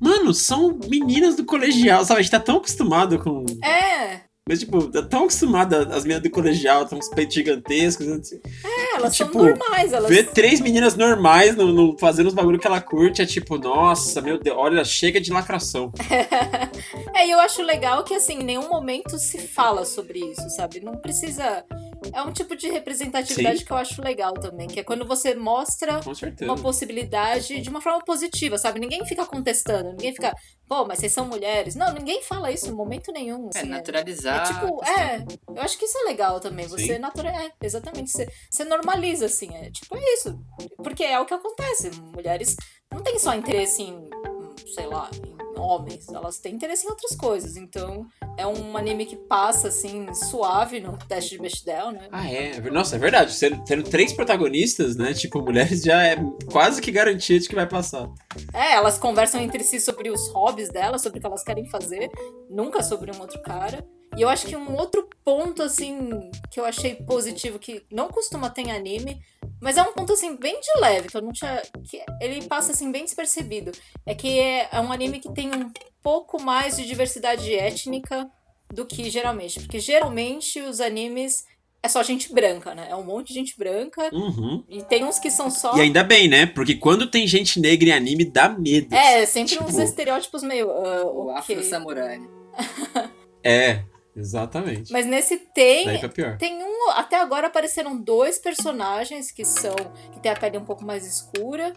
[0.00, 2.18] mano, são meninas do colegial, sabe?
[2.20, 3.46] A gente tá tão acostumado com.
[3.64, 8.08] É, Mas, tipo, tá tão acostumado, as meninas do colegial, tão uns peitos gigantescos.
[8.08, 8.40] Assim.
[8.64, 10.08] é, elas Tipo, são normais, elas.
[10.08, 14.20] Ver três meninas normais no, no- fazendo os bagulho que ela curte é tipo, nossa,
[14.22, 15.92] meu Deus, olha, chega de lacração.
[17.14, 20.78] É, e eu acho legal que, assim, em nenhum momento se fala sobre isso, sabe?
[20.80, 21.64] Não precisa.
[22.12, 23.64] É um tipo de representatividade Sim.
[23.64, 26.00] que eu acho legal também, que é quando você mostra
[26.42, 28.80] uma possibilidade de uma forma positiva, sabe?
[28.80, 30.34] Ninguém fica contestando, ninguém fica,
[30.68, 31.74] pô, mas vocês são mulheres.
[31.74, 33.50] Não, ninguém fala isso em momento nenhum.
[33.54, 34.42] É, Assim, naturalizar.
[34.42, 35.24] É tipo, é,
[35.56, 36.66] eu acho que isso é legal também.
[36.66, 36.98] Você Sim.
[36.98, 37.28] natura...
[37.30, 38.10] É, exatamente.
[38.10, 39.54] Você, você normaliza, assim.
[39.54, 40.38] É tipo, é isso.
[40.76, 41.90] Porque é o que acontece.
[42.14, 42.56] Mulheres
[42.92, 44.08] não têm só interesse em,
[44.74, 46.08] sei lá, em homens.
[46.08, 47.56] Elas têm interesse em outras coisas.
[47.56, 52.08] Então, é um anime que passa, assim, suave no teste de Bechdel, né?
[52.12, 52.60] Ah, é.
[52.70, 53.34] Nossa, é verdade.
[53.34, 55.12] Sendo, tendo três protagonistas, né?
[55.12, 56.16] Tipo, mulheres já é
[56.50, 58.08] quase que garantia de que vai passar.
[58.52, 62.10] É, elas conversam entre si sobre os hobbies delas, sobre o que elas querem fazer,
[62.48, 63.84] nunca sobre um outro cara.
[64.16, 68.50] E eu acho que um outro ponto, assim, que eu achei positivo, que não costuma
[68.50, 69.20] ter em anime,
[69.60, 71.60] mas é um ponto, assim, bem de leve, que eu não tinha.
[71.84, 73.72] que ele passa, assim, bem despercebido.
[74.06, 75.70] É que é, é um anime que tem um
[76.02, 78.28] pouco mais de diversidade étnica
[78.72, 79.60] do que geralmente.
[79.60, 81.44] Porque geralmente os animes
[81.82, 82.88] é só gente branca, né?
[82.90, 84.08] É um monte de gente branca.
[84.12, 84.64] Uhum.
[84.68, 85.76] E tem uns que são só.
[85.76, 86.44] E ainda bem, né?
[86.46, 88.94] Porque quando tem gente negra em anime, dá medo.
[88.94, 90.70] É, sempre Tipo- uns estereótipos meio.
[90.70, 92.20] ah, O afro-samurai.
[93.42, 93.84] É,
[94.16, 94.92] exatamente.
[94.92, 95.86] Mas nesse tem.
[95.86, 96.36] Daí pra pior.
[96.38, 96.90] Tem um.
[96.90, 99.74] Até agora apareceram dois personagens que são.
[100.12, 101.72] que tem a pele um pouco mais escura.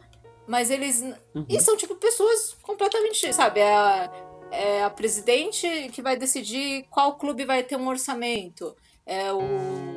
[0.51, 1.01] Mas eles.
[1.33, 1.45] Uhum.
[1.47, 3.31] E são, tipo, pessoas completamente.
[3.31, 3.61] Sabe?
[3.61, 4.11] É a,
[4.51, 8.75] é a presidente que vai decidir qual clube vai ter um orçamento.
[9.05, 9.39] É o,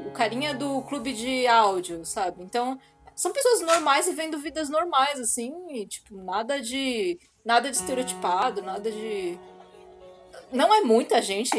[0.06, 2.40] o carinha do clube de áudio, sabe?
[2.40, 2.78] Então.
[3.16, 7.18] São pessoas normais vivendo vidas normais, assim, e, tipo, nada de.
[7.44, 9.38] Nada de estereotipado, nada de.
[10.52, 11.50] Não é muita gente,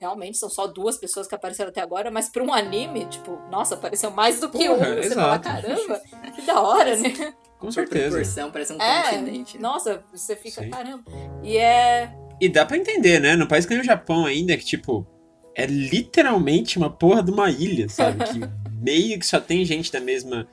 [0.00, 3.76] realmente são só duas pessoas que apareceram até agora, mas pra um anime, tipo, nossa,
[3.76, 4.96] apareceu mais do que Porra, um.
[4.96, 5.42] Você fala, exato.
[5.42, 6.02] caramba,
[6.34, 7.34] que da hora, né?
[7.64, 8.08] Com Por certeza.
[8.10, 9.56] proporção, parece um É, continente.
[9.56, 9.62] né?
[9.62, 10.70] nossa, você fica, Sim.
[10.70, 11.02] caramba.
[11.42, 12.12] E é.
[12.40, 13.36] E dá pra entender, né?
[13.36, 15.06] No país que nem o Japão ainda, que, tipo,
[15.54, 18.24] é literalmente uma porra de uma ilha, sabe?
[18.24, 18.40] Que
[18.82, 20.46] meio que só tem gente da mesma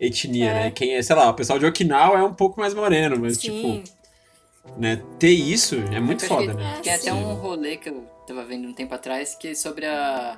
[0.00, 0.54] etnia, É.
[0.54, 0.70] né?
[0.70, 3.82] Quem é, sei lá, o pessoal de Okinawa é um pouco mais moreno, mas, sim.
[3.82, 6.80] tipo, né, ter isso é muito foda, que né?
[6.82, 10.36] Tem até um rolê que eu tava vendo um tempo atrás que é sobre a.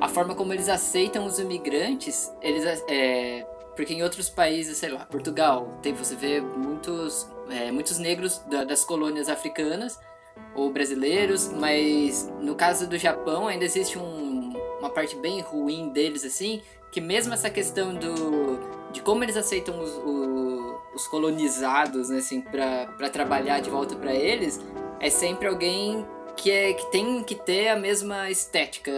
[0.00, 2.30] A forma como eles aceitam os imigrantes.
[2.42, 2.64] Eles.
[2.88, 3.46] É,
[3.80, 8.62] porque em outros países, sei lá, Portugal, tem, você vê muitos, é, muitos negros da-
[8.62, 9.98] das colônias africanas
[10.54, 16.26] ou brasileiros, mas no caso do Japão ainda existe um- uma parte bem ruim deles,
[16.26, 16.60] assim,
[16.92, 18.60] que mesmo essa questão do
[18.92, 24.12] de como eles aceitam os, o- os colonizados, né, assim, pra trabalhar de volta pra
[24.14, 24.60] eles,
[25.00, 26.04] é sempre alguém
[26.36, 28.90] que, é, que tem que ter a mesma estética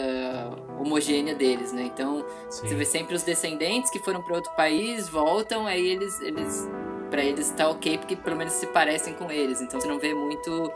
[0.78, 1.83] homogênea deles, né?
[1.93, 2.68] Então, Sim.
[2.68, 6.68] você vê sempre os descendentes que foram para outro país, voltam, aí eles, eles
[7.11, 9.61] para eles tá ok porque pelo menos se parecem com eles.
[9.61, 10.72] Então você não vê muito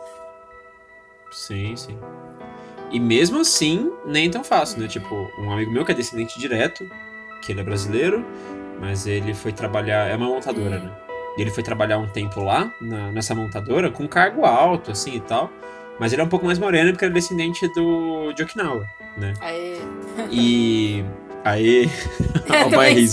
[1.30, 1.98] Sim, sim.
[2.90, 4.88] E mesmo assim, nem tão fácil, né?
[4.88, 6.88] Tipo, um amigo meu que é descendente direto,
[7.42, 8.24] que ele é brasileiro,
[8.80, 10.08] mas ele foi trabalhar.
[10.08, 10.84] É uma montadora, Hum.
[10.84, 10.96] né?
[11.36, 15.20] E ele foi trabalhar um tempo lá, na- nessa montadora, com cargo alto, assim e
[15.20, 15.50] tal.
[15.98, 18.86] Mas ele é um pouco mais moreno porque é descendente do, de Okinawa,
[19.16, 19.32] né?
[19.40, 19.80] Aí.
[20.30, 21.04] E.
[21.44, 21.88] Aí.
[22.74, 23.06] o aí.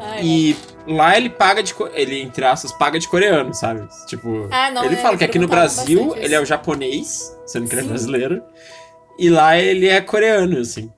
[0.00, 1.74] Ai, E lá ele paga de.
[1.94, 3.86] Ele, entre aspas, paga de coreano, sabe?
[4.06, 4.48] Tipo.
[4.50, 7.74] Ah, não, ele é, fala que aqui no Brasil ele é o japonês, sendo que
[7.74, 8.42] ele é brasileiro.
[9.18, 10.92] E lá ele é coreano, assim.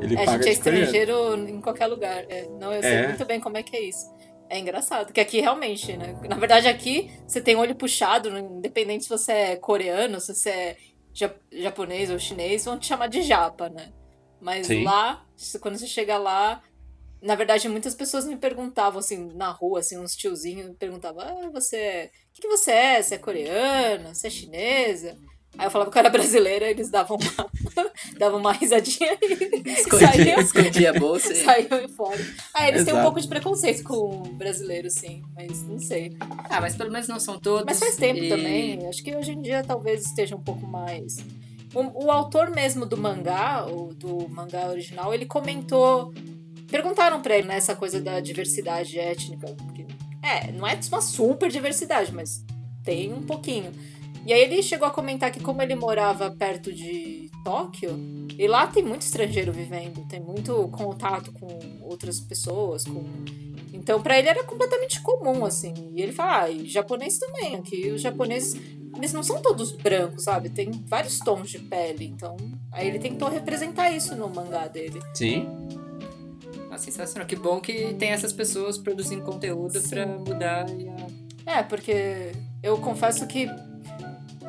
[0.00, 0.84] Ele A paga gente é de coreano.
[0.84, 2.24] estrangeiro em qualquer lugar.
[2.28, 3.08] É, não, eu sei É.
[3.08, 4.06] muito bem como é que é isso.
[4.52, 6.14] É engraçado, que aqui realmente, né?
[6.28, 8.40] Na verdade, aqui você tem olho puxado, né?
[8.40, 10.76] independente se você é coreano, se você é
[11.14, 13.90] ja- japonês ou chinês, vão te chamar de japa, né?
[14.38, 14.84] Mas Sim.
[14.84, 15.24] lá,
[15.58, 16.62] quando você chega lá,
[17.22, 21.50] na verdade, muitas pessoas me perguntavam, assim, na rua, assim, uns tiozinhos me perguntavam, ah,
[21.50, 22.04] você é...
[22.06, 23.02] O que, que você é?
[23.02, 24.14] Você é coreana?
[24.14, 25.16] Você é chinesa?
[25.58, 27.50] Aí eu falava que eu era brasileira, eles davam uma,
[28.18, 31.32] davam uma risadinha e escondia, saíam, escondia a bolsa.
[31.32, 32.18] e- saíam fora.
[32.54, 33.02] Ah, eles têm um Exato.
[33.02, 36.16] pouco de preconceito com o brasileiro, sim, mas não sei.
[36.48, 37.64] Ah, mas pelo menos não são todos.
[37.66, 41.18] Mas faz tempo e- também, acho que hoje em dia talvez esteja um pouco mais.
[41.74, 46.12] O, o autor mesmo do mangá, o, do mangá original, ele comentou.
[46.70, 49.46] Perguntaram pra ele, né, essa coisa da diversidade étnica.
[49.54, 49.84] porque,
[50.22, 52.42] é, não é uma super diversidade, mas
[52.82, 53.70] tem um pouquinho.
[54.24, 57.90] E aí ele chegou a comentar que como ele morava perto de Tóquio,
[58.38, 61.48] e lá tem muito estrangeiro vivendo, tem muito contato com
[61.82, 63.04] outras pessoas, com
[63.72, 65.74] então pra ele era completamente comum assim.
[65.92, 68.54] E ele fala, ah, e japonês também, aqui os japoneses
[68.94, 70.50] eles não são todos brancos, sabe?
[70.50, 72.36] Tem vários tons de pele, então
[72.70, 75.00] aí ele tentou representar isso no mangá dele.
[75.14, 75.48] Sim.
[76.70, 77.26] Ah, sensacional.
[77.26, 81.32] Que bom que tem essas pessoas produzindo conteúdo pra mudar e a...
[81.44, 83.46] É, porque eu confesso que.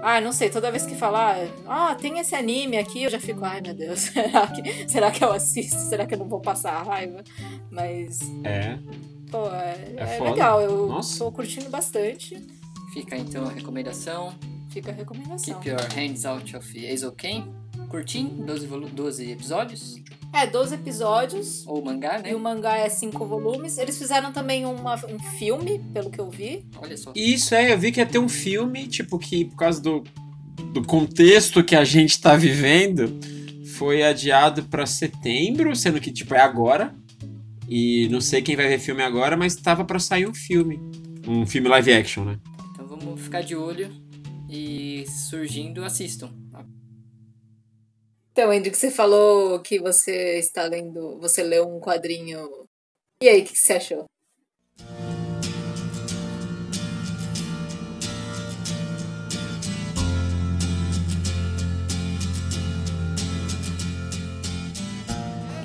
[0.06, 3.44] Ah, não sei, toda vez que falar, ah, tem esse anime aqui, eu já fico,
[3.46, 5.78] ai meu Deus, será que, será que eu assisto?
[5.80, 7.24] Será que eu não vou passar raiva?
[7.72, 8.78] Mas, É.
[9.32, 11.20] pô, é, É é legal, eu Nossa.
[11.20, 12.36] tô curtindo bastante.
[12.94, 14.34] Fica então a recomendação.
[14.70, 15.60] Fica a recomendação.
[15.62, 17.54] Keep Your Hands Out of Eizouken.
[17.98, 20.02] Curtinho, 12, volu- 12 episódios.
[20.34, 21.64] É, 12 episódios.
[21.68, 22.32] Ou mangá, né?
[22.32, 23.78] E o mangá é cinco volumes.
[23.78, 26.66] Eles fizeram também uma, um filme, pelo que eu vi.
[26.82, 27.14] Olha só.
[27.16, 30.04] Isso é, eu vi que ia ter um filme, tipo, que por causa do,
[30.74, 33.20] do contexto que a gente tá vivendo,
[33.78, 36.96] foi adiado pra setembro, sendo que, tipo, é agora.
[37.70, 40.80] E não sei quem vai ver filme agora, mas tava pra sair um filme.
[41.28, 42.40] Um filme live action, né?
[42.72, 43.92] Então vamos ficar de olho
[44.50, 46.32] e surgindo, assistam.
[48.34, 51.20] Então, Andy, que você falou que você está lendo.
[51.20, 52.50] Você leu um quadrinho.
[53.22, 54.06] E aí, o que você achou?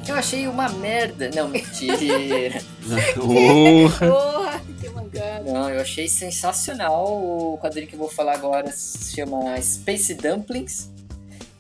[0.07, 1.31] Eu achei uma merda.
[1.35, 1.97] Não, mentira.
[3.17, 4.09] Porra!
[4.09, 5.41] Porra, que mangá.
[5.43, 7.07] Não, eu achei sensacional.
[7.07, 10.91] O quadrinho que eu vou falar agora se chama Space Dumplings,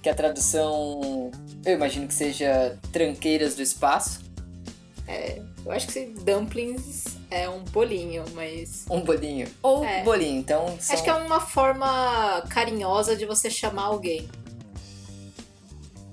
[0.08, 1.30] que a tradução
[1.64, 4.20] eu imagino que seja Tranqueiras do Espaço.
[5.64, 8.86] Eu acho que dumplings é um bolinho, mas.
[8.90, 9.46] Um bolinho.
[9.62, 10.02] Ou É.
[10.02, 10.94] bolinho, então são...
[10.94, 14.26] Acho que é uma forma carinhosa de você chamar alguém.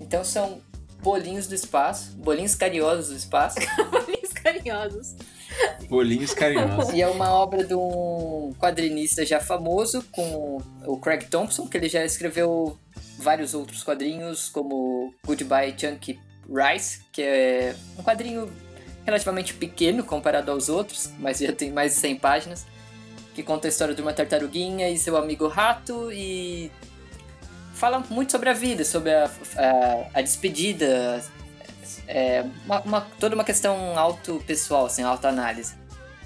[0.01, 0.59] Então são
[1.01, 3.57] bolinhos do espaço, bolinhos carinhosos do espaço.
[3.89, 5.15] Bolinhos carinhosos.
[5.87, 6.93] Bolinhos carinhosos.
[6.93, 11.87] e é uma obra de um quadrinista já famoso, com o Craig Thompson, que ele
[11.87, 12.77] já escreveu
[13.17, 18.51] vários outros quadrinhos, como Goodbye Chunky Rice, que é um quadrinho
[19.05, 22.65] relativamente pequeno comparado aos outros, mas já tem mais de 100 páginas,
[23.33, 26.71] que conta a história de uma tartaruguinha e seu amigo rato e
[27.73, 29.25] fala muito sobre a vida, sobre a,
[29.57, 31.23] a, a despedida,
[32.07, 35.75] é, uma, uma- toda uma questão auto-pessoal, assim, autoanálise.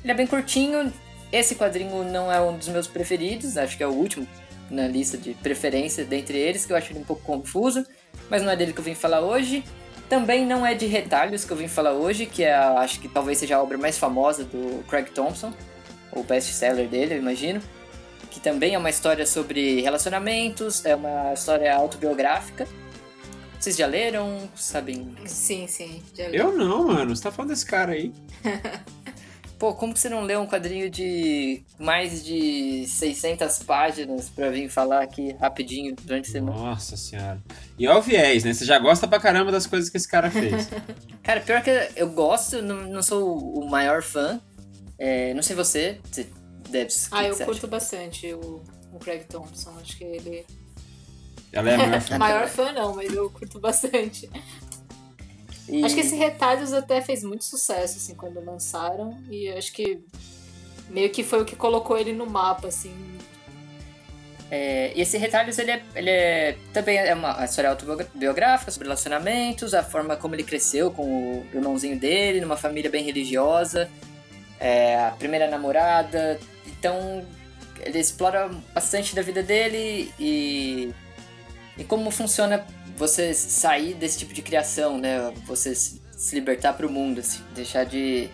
[0.03, 0.91] Ele é bem curtinho.
[1.31, 4.27] Esse quadrinho não é um dos meus preferidos, acho que é o último
[4.69, 7.85] na lista de preferência dentre eles, que eu acho ele um pouco confuso,
[8.29, 9.63] mas não é dele que eu vim falar hoje.
[10.07, 13.37] Também não é de retalhos que eu vim falar hoje, que é, acho que talvez
[13.37, 15.53] seja a obra mais famosa do Craig Thompson,
[16.11, 17.61] o best-seller dele, eu imagino.
[18.31, 22.67] Que também é uma história sobre relacionamentos, é uma história autobiográfica.
[23.59, 24.49] Vocês já leram?
[24.55, 25.13] Sabem?
[25.25, 26.01] Sim, sim.
[26.15, 26.37] Já li.
[26.37, 27.15] Eu não, mano.
[27.15, 28.13] Você tá falando desse cara aí.
[29.59, 34.69] Pô, como que você não leu um quadrinho de mais de 600 páginas pra vir
[34.69, 36.57] falar aqui rapidinho durante a semana?
[36.57, 37.43] Nossa senhora.
[37.77, 38.53] E é o viés, né?
[38.53, 40.69] Você já gosta pra caramba das coisas que esse cara fez.
[41.21, 44.39] Cara, pior que eu gosto, não, não sou o maior fã.
[44.97, 46.25] É, não sei você, você
[46.69, 49.75] deve Ah, eu curto bastante o, o Craig Thompson.
[49.81, 50.45] Acho que ele.
[51.51, 52.17] Ela é a maior fã.
[52.17, 54.29] Maior fã não, mas eu curto bastante.
[55.69, 59.17] E- Acho que esse Retalhos até fez muito sucesso, assim, quando lançaram.
[59.29, 59.99] E acho que
[60.89, 62.93] meio que foi o que colocou ele no mapa, assim.
[64.51, 69.75] É, e esse Retalhos, ele é, ele é também é uma história autobiográfica sobre relacionamentos,
[69.75, 73.87] a forma como ele cresceu com o irmãozinho dele, numa família bem religiosa,
[74.59, 76.39] é, a primeira namorada.
[76.65, 77.23] Então,
[77.81, 80.91] ele explora bastante da vida dele e,
[81.77, 82.65] e como funciona
[82.99, 85.33] você sair desse tipo de criação, né?
[85.47, 88.29] Você se libertar para o mundo, assim, deixar de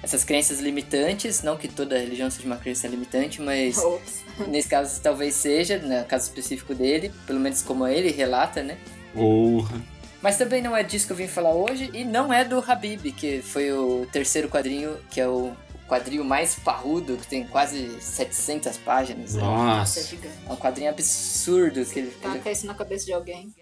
[0.00, 4.22] essas crenças limitantes, não que toda religião seja uma crença limitante, mas Ops.
[4.48, 8.78] Nesse caso, talvez seja, no caso específico dele, pelo menos como ele relata, né?
[9.12, 9.82] Porra.
[10.22, 13.12] Mas também não é disso que eu vim falar hoje, e não é do Habib,
[13.12, 15.52] que foi o terceiro quadrinho, que é o
[15.92, 19.34] quadrinho mais parrudo, que tem quase 700 páginas.
[19.34, 19.42] né?
[19.42, 20.34] Nossa, é gigante.
[20.48, 23.52] É um quadrinho absurdo, que ele, ele Taca isso na cabeça de alguém.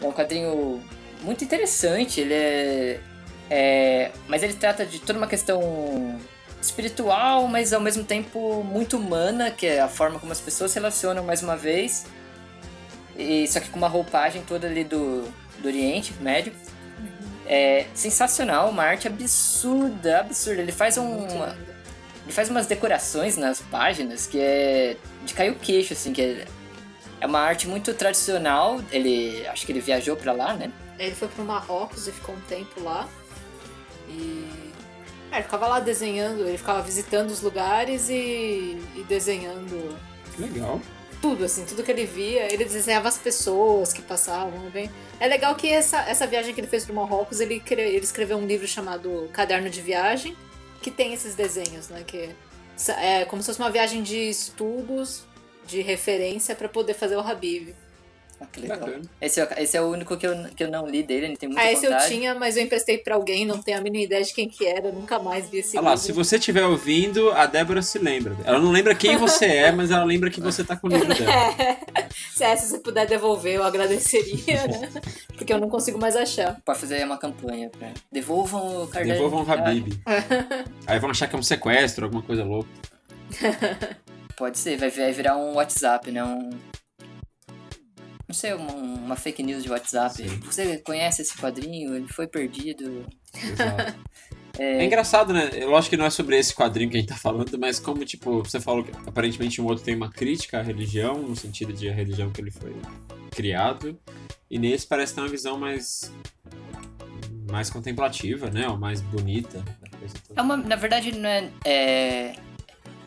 [0.00, 0.80] é um quadrinho
[1.22, 3.00] muito interessante, ele é,
[3.50, 5.60] é- Mas ele trata de toda uma questão
[6.62, 10.76] espiritual, mas ao mesmo tempo muito humana, que é a forma como as pessoas se
[10.78, 12.06] relacionam mais uma vez.
[13.16, 15.22] E, só que com uma roupagem toda ali do,
[15.58, 16.52] do Oriente Médio.
[17.50, 20.60] É sensacional, uma arte absurda, absurda.
[20.60, 21.26] Ele faz um,
[22.28, 26.46] ele faz umas decorações nas páginas que é de cair o queixo, assim, que é,
[27.22, 28.82] é uma arte muito tradicional.
[28.92, 30.70] Ele, acho que ele viajou pra lá, né?
[30.98, 33.08] Ele foi pro Marrocos e ficou um tempo lá.
[34.10, 34.46] E.
[35.32, 39.98] É, ele ficava lá desenhando, ele ficava visitando os lugares e, e desenhando
[40.34, 40.80] Que legal.
[41.20, 42.52] Tudo, assim, tudo que ele via.
[42.52, 44.70] Ele desenhava as pessoas que passavam.
[44.70, 44.90] Bem...
[45.20, 48.46] É legal que essa, essa viagem que ele fez pro Marrocos, ele, ele escreveu um
[48.46, 50.36] livro chamado Caderno de Viagem,
[50.80, 52.04] que tem esses desenhos, né?
[52.06, 52.30] Que
[52.98, 55.24] é como se fosse uma viagem de estudos,
[55.66, 57.74] de referência, pra poder fazer o Habib.
[58.40, 58.78] Ah, que legal.
[58.78, 59.02] Bacana.
[59.20, 61.48] Esse, é- esse é o único que eu, que eu não li dele, ele tem
[61.48, 62.08] muita Ah, esse eu vontade.
[62.14, 64.92] tinha, mas eu emprestei pra alguém, não tenho a mínima ideia de quem que era,
[64.92, 66.04] nunca mais vi esse Olha lá, livro.
[66.06, 68.36] se você estiver ouvindo, a Débora se lembra.
[68.44, 71.08] Ela não lembra quem você é, mas ela lembra que você tá com o livro
[71.08, 71.32] dela.
[72.34, 74.88] Se, é, se você puder devolver, eu agradeceria, né?
[75.36, 76.60] Porque eu não consigo mais achar.
[76.64, 77.88] Pode fazer uma campanha pra...
[78.12, 79.14] Devolvam o Kardec.
[79.14, 79.92] Devolvam o Habib.
[80.86, 82.68] Aí vão achar que é um sequestro, alguma coisa louca.
[84.36, 86.22] Pode ser, vai, vai virar um WhatsApp, né?
[86.24, 86.50] Um...
[88.28, 90.14] Não sei, uma, uma fake news de WhatsApp.
[90.14, 90.28] Sim.
[90.40, 91.96] Você conhece esse quadrinho?
[91.96, 93.06] Ele foi perdido.
[93.34, 93.94] Exato.
[94.60, 95.50] É engraçado, né?
[95.52, 98.04] Eu acho que não é sobre esse quadrinho que a gente tá falando, mas como,
[98.04, 101.88] tipo, você falou que aparentemente um outro tem uma crítica à religião, no sentido de
[101.88, 102.74] a religião que ele foi
[103.30, 103.96] criado,
[104.50, 106.12] e nesse parece ter uma visão mais
[107.48, 108.68] mais contemplativa, né?
[108.68, 109.62] Ou mais bonita
[110.28, 110.40] toda.
[110.40, 112.34] É uma, na verdade, não é, é-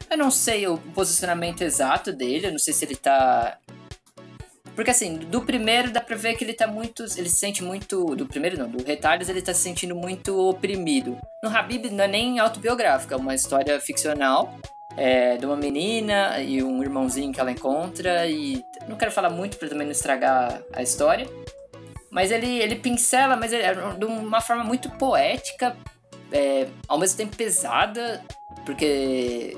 [0.09, 3.57] Eu não sei o posicionamento exato dele, eu não sei se ele tá.
[4.75, 7.03] Porque assim, do primeiro dá pra ver que ele tá muito.
[7.17, 8.15] Ele se sente muito.
[8.15, 11.17] Do primeiro não, do Retalhos ele tá se sentindo muito oprimido.
[11.43, 14.57] No Habib não é nem autobiográfica, é uma história ficcional.
[14.97, 19.57] é, de uma menina e um irmãozinho que ela encontra e não quero falar muito
[19.57, 21.25] pra também não estragar a história
[22.09, 25.77] mas ele, ele pincela mas ele, é de uma forma muito poética
[26.29, 28.21] é, ao mesmo tempo pesada,
[28.65, 29.55] porque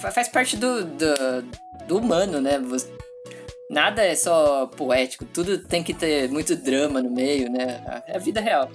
[0.00, 1.42] fa- faz parte do, do,
[1.86, 2.58] do humano, né?
[3.70, 8.02] Nada é só poético, tudo tem que ter muito drama no meio, né?
[8.06, 8.70] É a vida real.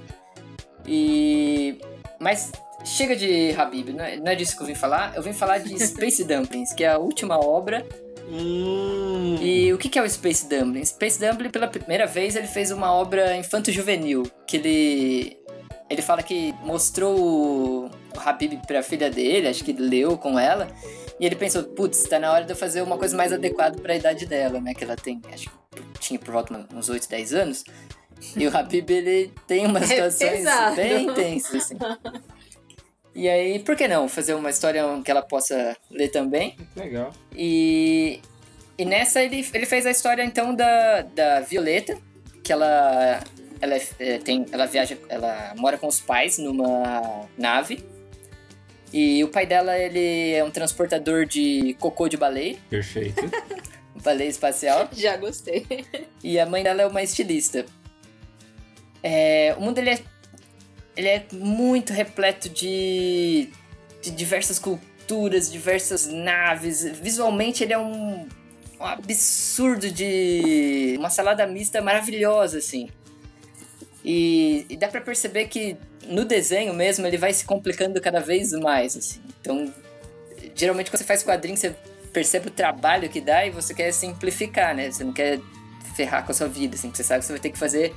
[0.85, 1.79] E.
[2.19, 2.51] Mas
[2.83, 5.13] chega de Habib, não é, não é disso que eu vim falar.
[5.15, 7.85] Eu vim falar de Space Dumplings, que é a última obra
[8.31, 10.85] Hum, e o que que é o Space Dumpling?
[10.85, 15.37] Space Dumpling, pela primeira vez, ele fez uma obra infanto-juvenil, que ele...
[15.89, 20.67] Ele fala que mostrou o o Habib pra filha dele, acho que leu com ela,
[21.19, 23.95] e ele pensou, putz, tá na hora de eu fazer uma coisa mais adequada pra
[23.95, 24.73] idade dela, né?
[24.73, 27.63] Que ela tem, acho que tinha por volta uns 8, 10 anos.
[28.35, 30.75] E o Habib, ele tem umas É situações pesado.
[30.75, 31.77] bem intensas, assim.
[33.15, 36.55] E aí, por que não fazer uma história que ela possa ler também?
[36.75, 37.11] Legal.
[37.35, 38.19] E,
[38.77, 41.97] e nessa ele, ele fez a história então da, da Violeta,
[42.43, 43.19] que ela
[43.61, 47.83] ela é- é, tem ela viaja, ela mora com os pais numa nave.
[48.91, 53.21] E o pai dela ele é um transportador de cocô de baleia, Perfeito.
[54.03, 54.89] baleia espacial.
[54.91, 55.65] Já gostei.
[56.23, 57.65] E a mãe dela é uma estilista.
[59.03, 59.99] É, o mundo ele é,
[60.97, 63.49] ele é muito repleto de,
[64.01, 66.83] de diversas culturas, diversas naves.
[66.99, 68.27] Visualmente ele é um,
[68.79, 72.89] um absurdo de uma salada mista maravilhosa assim.
[74.03, 75.77] E, e dá pra perceber que
[76.07, 79.19] no desenho mesmo ele vai se complicando cada vez mais assim.
[79.41, 79.71] Então,
[80.55, 81.75] geralmente quando você faz quadrinho você
[82.13, 84.89] percebe o trabalho que dá e você quer simplificar, né?
[84.91, 85.39] Você não quer
[85.95, 87.93] ferrar com a sua vida, assim, porque você sabe que você vai ter que fazer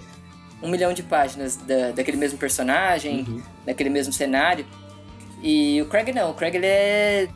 [0.62, 3.42] um milhão de páginas da, daquele mesmo personagem, Uhum.
[3.64, 4.66] daquele mesmo cenário.
[5.42, 7.28] E o Craig não, o Craig ele é.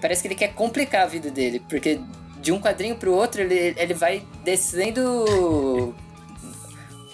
[0.00, 1.98] Parece que ele quer complicar a vida dele, porque
[2.40, 5.94] de um quadrinho pro outro ele, ele vai descendo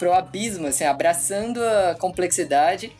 [0.02, 2.90] pro abismo, assim, abraçando a complexidade.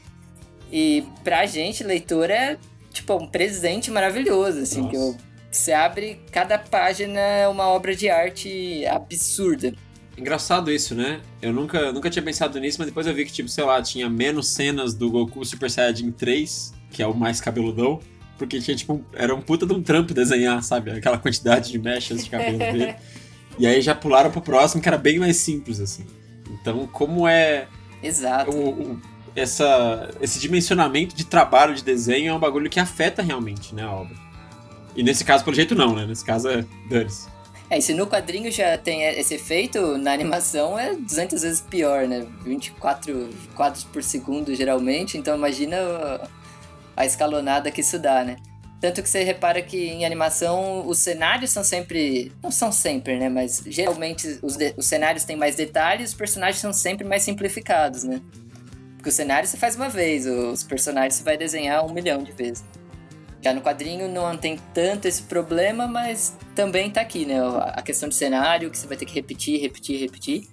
[0.71, 2.57] E pra gente, leitor, é
[2.93, 4.91] tipo um presente maravilhoso, assim, Nossa.
[4.91, 5.17] que eu-
[5.51, 9.75] você abre, cada página é uma obra de arte absurda.
[10.17, 11.21] Engraçado isso, né?
[11.43, 14.09] Eu nunca, nunca tinha pensado nisso, mas depois eu vi que, tipo, sei lá, tinha
[14.09, 17.99] menos cenas do Goku Super Saiyajin 3, que é o mais cabeludão,
[18.39, 20.93] porque tinha, tipo, era um puta de um trampo desenhar, sabe?
[20.93, 22.95] Aquela quantidade de mechas de cabelo dele.
[23.59, 26.07] E aí já pularam pro próximo, que era bem mais simples, assim.
[26.63, 27.67] Então, como é
[28.03, 28.51] Exato.
[28.51, 29.01] o, o-
[29.37, 33.91] essa, esse dimensionamento de trabalho de desenho é um bagulho que afeta realmente, né, a
[33.91, 34.15] obra.
[34.95, 36.05] E nesse caso, pelo jeito, não, né?
[36.07, 37.27] Nesse caso é dane-se.
[37.71, 42.07] É, e se no quadrinho já tem esse efeito, na animação é 200 vezes pior,
[42.07, 42.27] né?
[42.45, 45.79] 24 quadros por segundo, geralmente, então imagina
[46.95, 48.37] a escalonada que isso dá, né?
[48.83, 52.33] Tanto que você repara que em animação os cenários são sempre.
[52.43, 53.29] Não são sempre, né?
[53.29, 58.03] Mas geralmente os, de- os cenários têm mais detalhes os personagens são sempre mais simplificados,
[58.03, 58.21] né?
[58.97, 62.33] Porque o cenário você faz uma vez, os personagens você vai desenhar um milhão de
[62.33, 62.65] vezes.
[63.41, 67.37] Já no quadrinho não tem tanto esse problema, mas também tá aqui, né?
[67.75, 70.49] A questão de cenário, que você vai ter que repetir, repetir, repetir.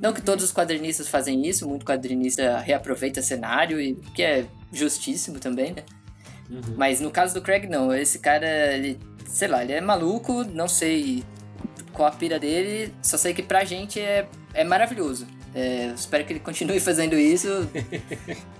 [0.00, 5.38] Não que todos os quadrinistas fazem isso, muito quadrinista reaproveita cenário, e que é justíssimo
[5.38, 5.82] também, né?
[6.50, 6.74] Uhum.
[6.76, 7.92] Mas no caso do Craig, não.
[7.94, 11.22] Esse cara, ele, sei lá, ele é maluco, não sei
[11.92, 15.26] qual a pira dele, só sei que pra gente é, é maravilhoso.
[15.54, 17.48] É, espero que ele continue fazendo isso.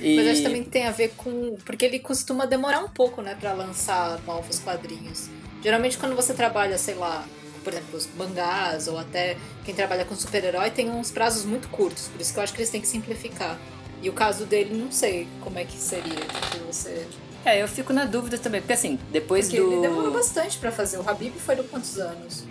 [0.00, 1.56] E- Mas acho que também tem a ver com.
[1.64, 5.28] Porque ele costuma demorar um pouco, né, pra lançar novos quadrinhos.
[5.62, 7.26] Geralmente quando você trabalha, sei lá,
[7.64, 12.06] por exemplo, os mangás ou até quem trabalha com super-herói tem uns prazos muito curtos.
[12.06, 13.58] Por isso que eu acho que eles têm que simplificar.
[14.02, 16.14] E o caso dele, não sei como é que seria.
[16.14, 17.06] Tipo, você...
[17.44, 19.72] É, eu fico na dúvida também, porque assim, depois Porque do.
[19.72, 20.98] ele demorou bastante pra fazer.
[20.98, 22.44] O Habib foi de quantos anos?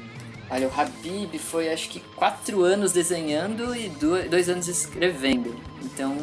[0.50, 5.56] Olha, o Habib foi acho que quatro anos desenhando e do- dois anos escrevendo.
[5.84, 6.16] Então,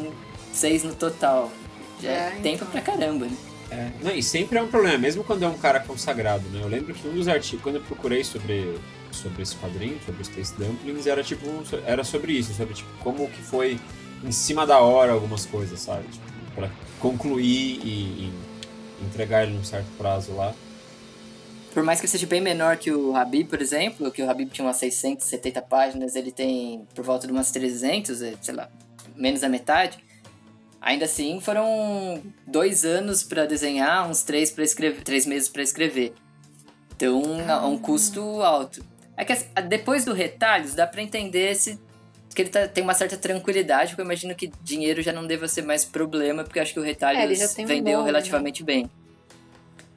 [0.51, 1.51] seis no total.
[2.01, 2.67] Já é, É, tempo então.
[2.67, 3.37] pra caramba, né?
[3.71, 6.59] É, não, e sempre é um problema, mesmo quando é um cara consagrado, né?
[6.61, 8.77] Eu lembro que um dos artigos, quando eu procurei sobre,
[9.11, 11.45] sobre esse quadrinho, sobre os Space Dumplings, era tipo,
[11.85, 13.79] era sobre isso, sobre tipo, como que foi
[14.25, 16.07] em cima da hora algumas coisas, sabe?
[16.07, 16.69] Tipo, pra
[16.99, 18.33] concluir e, e
[19.05, 20.53] entregar ele num certo prazo lá.
[21.73, 24.49] Por mais que ele seja bem menor que o Habib, por exemplo, que o Habib
[24.49, 28.69] tinha umas 670 páginas, ele tem por volta de umas 300, é, sei lá,
[29.13, 29.99] menos da metade.
[30.81, 36.13] Ainda assim, foram dois anos pra desenhar, uns três, pra escrever, três meses pra escrever.
[36.95, 38.85] Então, é um custo alto.
[39.17, 39.33] É que
[39.67, 41.79] depois do retalhos, dá pra entender se
[42.35, 45.47] que ele tá- tem uma certa tranquilidade, porque eu imagino que dinheiro já não deva
[45.47, 48.61] ser mais problema, porque eu acho que o retalhos É, tem um vendeu nome, relativamente
[48.63, 48.89] bem.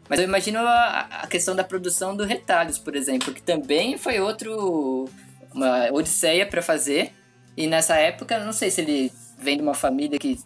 [0.08, 4.20] Mas eu imagino a, a questão da produção do retalhos, por exemplo, que também foi
[4.20, 5.06] outro
[5.52, 7.12] uma odisseia pra fazer.
[7.56, 10.38] E nessa época, não sei se ele vem de uma família que,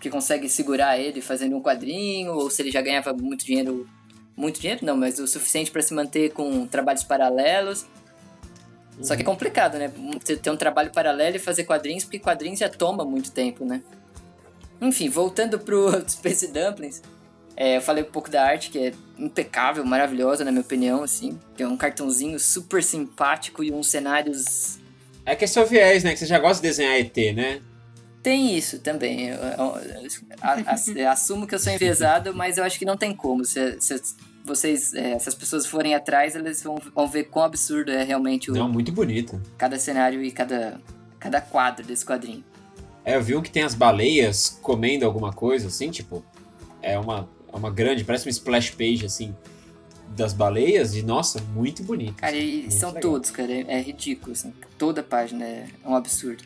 [0.00, 3.86] que consegue segurar ele fazendo um quadrinho, ou se ele já ganhava muito dinheiro.
[4.34, 7.84] Muito dinheiro, não, mas o suficiente pra se manter com trabalhos paralelos.
[9.00, 9.90] Só que é complicado, né?
[10.22, 13.82] Você ter um trabalho paralelo e fazer quadrinhos, porque quadrinhos já toma muito tempo, né?
[14.80, 17.02] Enfim, voltando pro Space Dumplings,
[17.56, 21.38] é, eu falei um pouco da arte, que é impecável, maravilhosa, na minha opinião, assim.
[21.58, 24.78] É um cartãozinho super simpático e uns cenários.
[25.24, 26.12] É que é seu viés, né?
[26.12, 27.60] Que você já gosta de desenhar ET, né?
[28.22, 29.28] Tem isso também.
[29.30, 33.44] Eu, eu- eu assumo que eu sou enviesado, mas eu acho que não tem como.
[33.44, 33.78] Se
[34.44, 38.50] vocês, é, se as pessoas forem atrás, eles vão, vão ver quão absurdo é realmente
[38.50, 39.40] o, Não, muito bonito.
[39.56, 40.80] cada cenário e cada,
[41.18, 42.44] cada quadro desse quadrinho.
[43.04, 46.24] É, eu vi um que tem as baleias comendo alguma coisa, assim, tipo.
[46.80, 49.34] É uma, é uma grande, parece uma splash page, assim,
[50.08, 50.94] das baleias.
[50.94, 52.14] E, nossa, muito bonito.
[52.14, 53.02] Cara, e Muito são legal.
[53.02, 53.52] todos, cara.
[53.52, 54.52] É, é ridículo, assim.
[54.78, 56.44] Toda a página é um absurdo.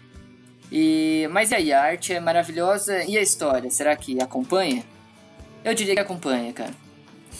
[0.70, 3.04] E, mas e aí, a arte é maravilhosa.
[3.04, 3.70] E a história?
[3.70, 4.84] Será que acompanha?
[5.64, 6.72] Eu diria que acompanha, cara.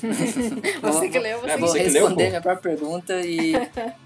[0.82, 3.53] Você que leu, você É, que Vou que responder minha própria pergunta e.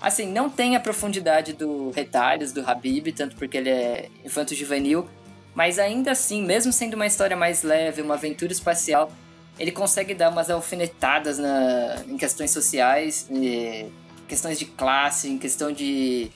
[0.00, 5.06] Assim, não tem a profundidade do Retalhos, do Habib, tanto porque ele é infanto-juvenil,
[5.54, 9.12] mas ainda assim, mesmo sendo uma história mais leve, uma aventura espacial,
[9.58, 13.88] ele consegue dar umas alfinetadas na, em questões sociais, eh,
[14.26, 16.30] questões de classe, em questão de,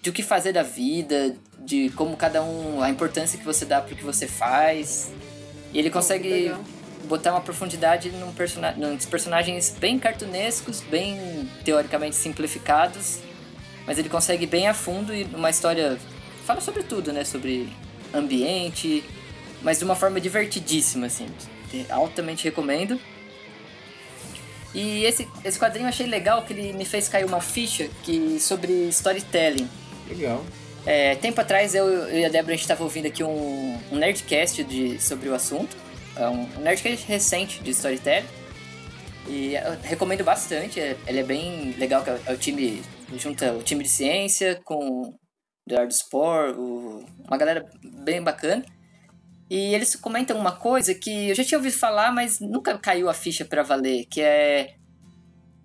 [0.00, 3.82] de o que fazer da vida, de como cada um, a importância que você dá
[3.82, 5.12] pro que você faz.
[5.74, 6.54] E ele consegue.
[7.04, 13.20] Botar uma profundidade num persona nos personagens bem cartunescos, bem teoricamente simplificados,
[13.86, 15.98] mas ele consegue ir bem a fundo e numa história
[16.44, 17.68] fala sobre tudo, né, sobre
[18.12, 19.04] ambiente,
[19.62, 21.26] mas de uma forma divertidíssima assim.
[21.90, 23.00] Altamente recomendo.
[24.74, 28.38] E esse, esse quadrinho eu achei legal que ele me fez cair uma ficha que
[28.40, 29.68] sobre storytelling.
[30.08, 30.44] Legal.
[30.86, 33.96] É, tempo atrás eu, eu e a Débora a gente estava ouvindo aqui um, um
[33.96, 35.83] Nerdcast de, sobre o assunto.
[36.16, 38.26] É um, Nerdcast recente de storytelling.
[39.26, 40.78] E recomendo bastante.
[40.80, 42.82] é- ele é bem legal, que é, o- é o time.
[43.16, 45.14] Junta o time de ciência com o
[45.68, 48.64] Eduardo Spor, o- uma galera bem bacana.
[49.48, 53.14] E eles comentam uma coisa que eu já tinha ouvido falar, mas nunca caiu a
[53.14, 54.74] ficha pra valer, que é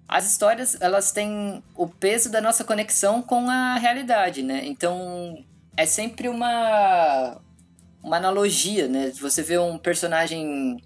[0.07, 4.61] as histórias, elas têm o peso da nossa conexão com a realidade, né?
[4.65, 5.43] Então,
[5.77, 7.39] é sempre uma
[8.03, 9.11] uma analogia, né?
[9.19, 10.77] Você vê um personagem,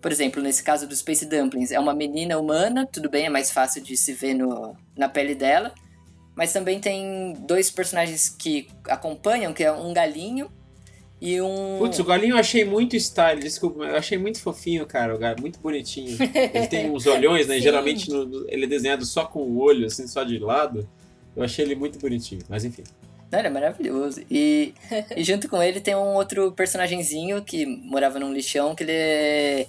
[0.00, 3.50] por exemplo, nesse caso do Space Dumplings, é uma menina humana, tudo bem, é mais
[3.50, 5.72] fácil de se ver no, na pele dela,
[6.34, 10.50] mas também tem dois personagens que acompanham, que é um galinho
[11.18, 15.14] e um Putz, o galinho eu achei muito style, desculpa, eu achei muito fofinho, cara,
[15.14, 16.14] o galinho, muito bonitinho.
[16.52, 17.58] Ele tem uns olhões, né?
[17.58, 20.86] Geralmente no- ele é desenhado só com o olho, assim, só de lado.
[21.34, 22.82] Eu achei ele muito bonitinho, mas enfim.
[23.38, 24.22] Ele é maravilhoso.
[24.30, 24.74] E,
[25.16, 29.66] e junto com ele tem um outro personagenzinho que morava num lixão que ele é.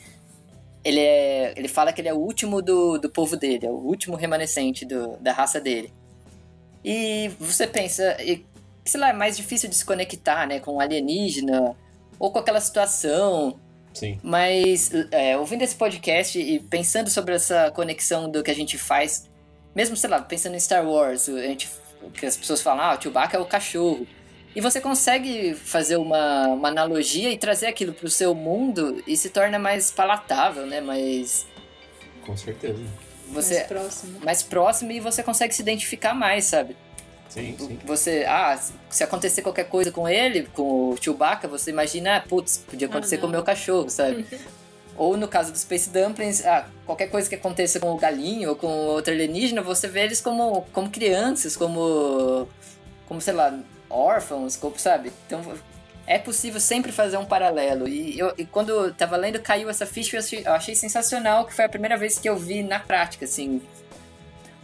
[0.83, 1.53] Ele é.
[1.55, 4.85] Ele fala que ele é o último do, do povo dele, é o último remanescente
[4.85, 5.91] do, da raça dele.
[6.83, 8.45] E você pensa, e,
[8.85, 11.75] sei lá, é mais difícil de se conectar, né, com um alienígena
[12.17, 13.59] ou com aquela situação.
[13.93, 14.19] Sim.
[14.23, 19.27] Mas é, ouvindo esse podcast e pensando sobre essa conexão do que a gente faz,
[19.75, 21.67] mesmo, sei lá, pensando em Star Wars, a gente,
[22.09, 24.07] que as pessoas falam, ah, o Chewbacca é o cachorro.
[24.55, 29.29] E você consegue fazer uma, uma analogia e trazer aquilo pro seu mundo e se
[29.29, 30.81] torna mais palatável, né?
[30.81, 31.45] Mais.
[32.25, 32.79] Com certeza.
[33.29, 34.19] Você, Mais próximo.
[34.23, 36.75] mais próximo e você consegue se identificar mais, sabe?
[37.29, 37.77] Sim, sim.
[37.85, 38.57] Você, ah,
[38.89, 43.17] se acontecer qualquer coisa com ele, com o Chewbacca, você imagina, ah, putz, podia acontecer
[43.17, 44.25] Ah, com o meu cachorro, sabe?
[44.97, 48.55] ou no caso do Space Dumplings, ah, qualquer coisa que aconteça com o galinho ou
[48.55, 52.49] com outro alienígena, você vê eles como, como crianças, como,
[53.07, 53.57] como, sei lá,
[53.89, 55.13] órfãos, como, sabe?
[55.27, 55.41] Então,
[56.07, 57.87] é possível sempre fazer um paralelo.
[57.87, 60.73] E, eu, e quando eu tava lendo, caiu essa ficha e eu achei, eu achei
[60.73, 63.61] sensacional, que foi a primeira vez que eu vi na prática, assim,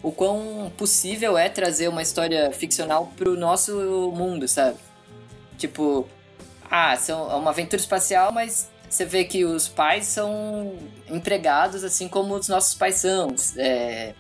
[0.01, 4.77] o quão possível é trazer uma história ficcional pro nosso mundo, sabe?
[5.59, 6.07] Tipo,
[6.71, 10.77] ah, são, é uma aventura espacial, mas você vê que os pais são
[11.09, 13.35] empregados assim como os nossos pais são.
[13.57, 14.13] É,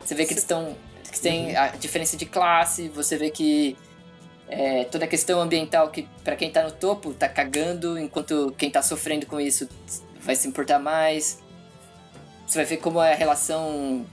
[0.00, 0.76] você vê que eles estão.
[1.12, 3.76] que tem a diferença de classe, você vê que
[4.48, 8.68] é, toda a questão ambiental que para quem tá no topo tá cagando, enquanto quem
[8.68, 9.68] tá sofrendo com isso
[10.20, 11.38] vai se importar mais.
[12.48, 14.04] Você vai ver como é a relação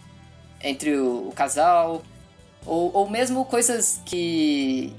[0.62, 2.04] entre o, o casal,
[2.64, 4.94] ou, ou mesmo coisas que.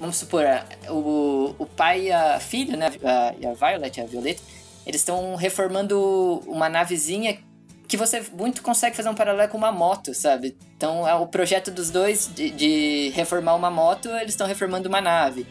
[0.00, 0.44] Vamos supor,
[0.88, 2.90] o, o pai e a filha, né?
[3.04, 4.42] A, e a Violet, a Violeta,
[4.86, 7.38] eles estão reformando uma navezinha
[7.86, 10.56] que você muito consegue fazer um paralelo com uma moto, sabe?
[10.74, 15.02] Então, é o projeto dos dois de, de reformar uma moto, eles estão reformando uma
[15.02, 15.46] nave.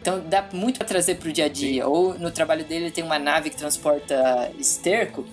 [0.00, 1.86] Então, dá muito pra trazer pro dia a dia.
[1.86, 5.26] Ou no trabalho dele tem uma nave que transporta esterco,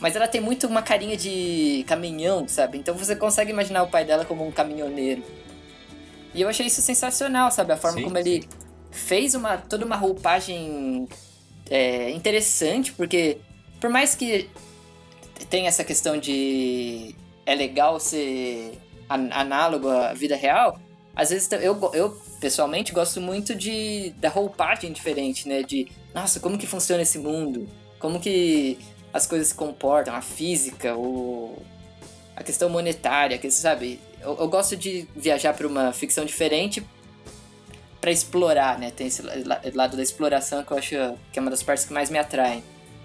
[0.00, 2.78] mas ela tem muito uma carinha de caminhão, sabe?
[2.78, 5.22] Então você consegue imaginar o pai dela como um caminhoneiro.
[6.34, 7.72] E eu achei isso sensacional, sabe?
[7.72, 8.48] A forma Sim, como ele
[8.90, 11.08] fez uma toda uma roupagem
[11.70, 13.38] é, interessante, porque
[13.80, 14.48] por mais que
[15.50, 17.14] tenha essa questão de
[17.46, 20.78] é legal ser an- análogo à vida real,
[21.14, 22.10] às vezes eu, eu
[22.40, 25.62] pessoalmente gosto muito de da roupagem diferente, né?
[25.62, 27.68] De nossa, como que funciona esse mundo?
[27.98, 28.78] Como que
[29.12, 31.56] as coisas se comportam, a física, o
[32.36, 33.98] a questão monetária, que sabe?
[34.20, 36.84] Eu, eu gosto de viajar para uma ficção diferente
[38.00, 38.90] para explorar, né?
[38.90, 39.22] Tem esse
[39.74, 40.90] lado da exploração que eu acho
[41.32, 42.62] que é uma das partes que mais me atraem.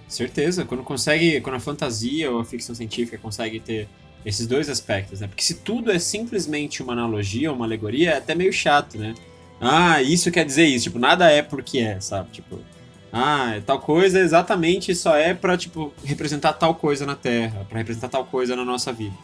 [0.07, 3.87] Certeza, quando consegue, quando a fantasia ou a ficção científica consegue ter
[4.25, 5.27] esses dois aspectos, né?
[5.27, 9.13] Porque se tudo é simplesmente uma analogia, uma alegoria, é até meio chato, né?
[9.59, 12.29] Ah, isso quer dizer isso, tipo, nada é porque é, sabe?
[12.31, 12.59] Tipo,
[13.11, 18.09] ah, tal coisa exatamente só é para tipo representar tal coisa na Terra, para representar
[18.09, 19.15] tal coisa na nossa vida.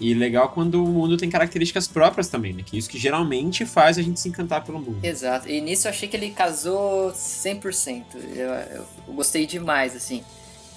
[0.00, 2.62] E legal quando o mundo tem características próprias também, né?
[2.64, 4.98] Que isso que geralmente faz a gente se encantar pelo mundo.
[5.02, 5.48] Exato.
[5.48, 8.04] E nisso eu achei que ele casou 100%.
[8.34, 10.22] Eu, eu, eu gostei demais, assim.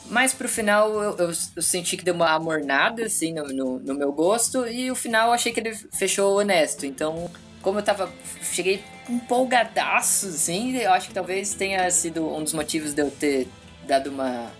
[0.10, 3.96] Mas pro final eu, eu, eu, senti que deu uma amornada, assim, no, no, no,
[3.96, 4.68] meu gosto.
[4.68, 6.86] E o final eu achei que ele fechou honesto.
[6.86, 7.30] Então,
[7.62, 8.12] como eu tava.
[8.44, 13.48] Cheguei empolgadaço, assim, eu acho que talvez tenha sido um dos motivos de eu ter
[13.88, 14.52] dado uma.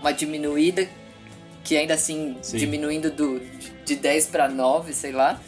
[0.00, 0.88] Uma diminuída.
[1.64, 2.56] Que ainda assim, Sim.
[2.56, 3.40] diminuindo do,
[3.84, 5.40] de 10 para 9, sei lá.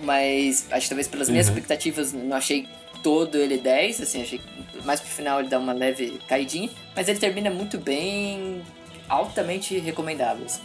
[0.00, 1.32] Mas acho que talvez pelas uhum.
[1.32, 2.68] minhas expectativas não achei
[3.02, 7.08] todo ele 10, assim, achei que mais pro final ele dá uma leve caidinha, mas
[7.08, 8.62] ele termina muito bem,
[9.08, 10.62] altamente recomendável, assim.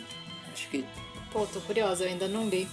[0.53, 0.85] Acho que.
[1.31, 2.67] Pô, tô curiosa, eu ainda não li.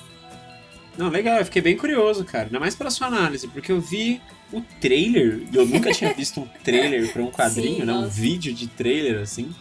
[0.99, 2.45] Não, legal, eu fiquei bem curioso, cara.
[2.45, 4.21] Ainda mais pela sua análise, porque eu vi
[4.53, 7.93] o trailer, eu nunca tinha visto um trailer para um quadrinho, Sim, né?
[7.93, 9.55] Um vídeo de trailer, assim.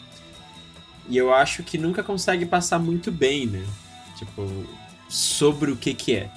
[1.10, 3.66] E eu acho que nunca consegue passar muito bem, né?
[4.16, 4.47] Tipo,
[5.10, 6.32] sobre o que que é.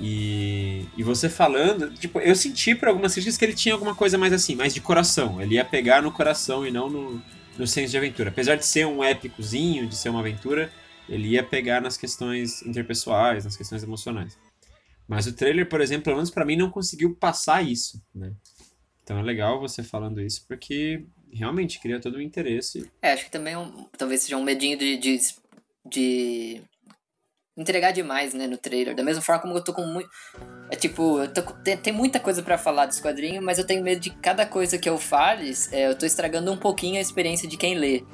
[0.00, 4.16] E, e você falando, tipo, eu senti por algumas críticas que ele tinha alguma coisa
[4.16, 5.42] mais assim, mais de coração.
[5.42, 7.22] Ele ia pegar no coração e não no,
[7.58, 8.30] no senso de aventura.
[8.30, 10.72] Apesar de ser um épicozinho, de ser uma aventura,
[11.08, 14.38] ele ia pegar nas questões interpessoais, nas questões emocionais.
[15.06, 18.32] Mas o trailer, por exemplo, pelo menos pra mim, não conseguiu passar isso, né?
[19.02, 22.90] Então é legal você falando isso, porque realmente cria todo o interesse.
[23.02, 25.18] É, acho que também é um, talvez seja um medinho de, de,
[25.86, 26.62] de
[27.56, 28.94] entregar demais, né, no trailer.
[28.94, 30.08] Da mesma forma como eu tô com muito.
[30.70, 33.82] É tipo, eu tô, tem, tem muita coisa para falar desse quadrinho, mas eu tenho
[33.82, 37.48] medo de cada coisa que eu fale, é, eu tô estragando um pouquinho a experiência
[37.48, 38.04] de quem lê.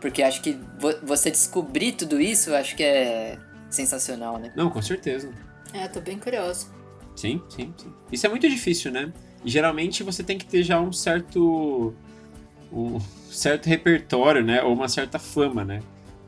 [0.00, 3.38] Porque acho que vo você descobrir tudo isso, acho que é
[3.70, 4.52] sensacional, né?
[4.54, 5.32] Não, com certeza.
[5.72, 6.70] É, tô bem curioso.
[7.14, 7.92] Sim, sim, sim.
[8.12, 9.12] Isso é muito difícil, né?
[9.44, 11.94] E geralmente você tem que ter já um certo.
[12.72, 12.98] Um
[13.30, 14.62] certo repertório, né?
[14.62, 15.80] Ou uma certa fama, né?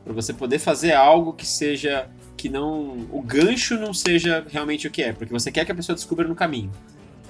[0.03, 3.07] Pra você poder fazer algo que seja que não.
[3.11, 6.27] O gancho não seja realmente o que é, porque você quer que a pessoa descubra
[6.27, 6.71] no caminho.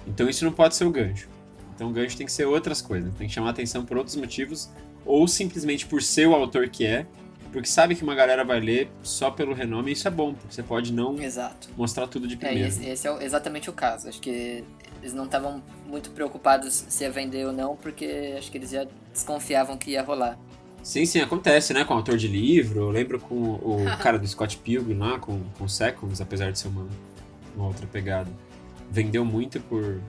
[0.08, 1.28] Então isso não pode ser o gancho.
[1.76, 4.70] Então o gancho tem que ser outras coisas, tem que chamar atenção por outros motivos,
[5.06, 7.06] ou simplesmente por ser o autor que é,
[7.52, 10.54] porque sabe que uma galera vai ler só pelo renome, e isso é bom, porque
[10.54, 11.70] você pode não Exato.
[11.76, 12.66] mostrar tudo de primeira.
[12.66, 14.08] É, esse, esse é exatamente o caso.
[14.08, 14.64] Acho que
[15.02, 18.86] eles não estavam muito preocupados se ia vender ou não, porque acho que eles já
[19.12, 20.38] desconfiavam que ia rolar.
[20.84, 21.84] Sim, sim, acontece, né?
[21.84, 22.82] Com autor de livro.
[22.82, 26.68] Eu lembro com o cara do Scott Pilgrim lá, com, com Seconds, apesar de ser
[26.68, 26.88] uma,
[27.56, 28.30] uma outra pegada.
[28.90, 30.02] Vendeu muito por.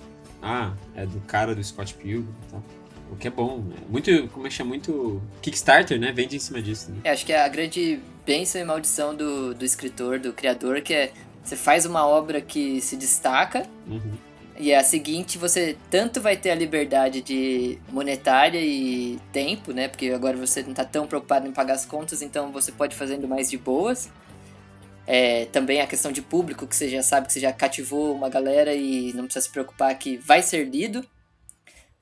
[0.42, 2.62] Ah, é do cara do Scott Pilgrim e tal.
[3.10, 3.64] O que é bom.
[3.88, 4.70] Muito, como é que chama?
[4.70, 5.20] Muito.
[5.42, 6.12] Kickstarter, né?
[6.12, 6.90] Vende em cima disso.
[6.90, 6.98] Né?
[7.04, 10.94] É, acho que é a grande bênção e maldição do, do escritor, do criador, que
[10.94, 13.66] é você faz uma obra que se destaca.
[13.86, 14.30] Uhum
[14.60, 19.88] e a seguinte, você tanto vai ter a liberdade de monetária e tempo, né?
[19.88, 23.26] Porque agora você não está tão preocupado em pagar as contas, então você pode fazendo
[23.26, 24.10] mais de boas.
[25.06, 28.28] É, também a questão de público, que você já sabe que você já cativou uma
[28.28, 31.02] galera e não precisa se preocupar que vai ser lido.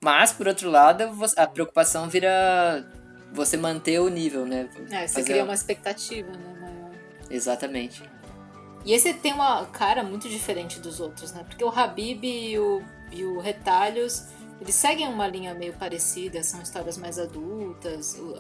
[0.01, 1.05] Mas, por outro lado,
[1.37, 2.87] a preocupação vira
[3.33, 4.69] você manter o nível, né?
[4.91, 5.25] É, você Fazer...
[5.25, 6.57] cria uma expectativa, né?
[6.61, 6.91] Maior.
[7.31, 8.03] Exatamente.
[8.85, 11.45] E esse tem uma cara muito diferente dos outros, né?
[11.47, 14.29] Porque o Habib e o, e o Retalhos,
[14.61, 18.39] eles seguem uma linha meio parecida, são histórias mais adultas, o,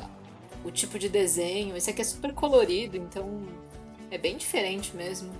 [0.64, 1.76] o tipo de desenho.
[1.76, 3.46] Esse aqui é super colorido, então
[4.10, 5.32] é bem diferente mesmo.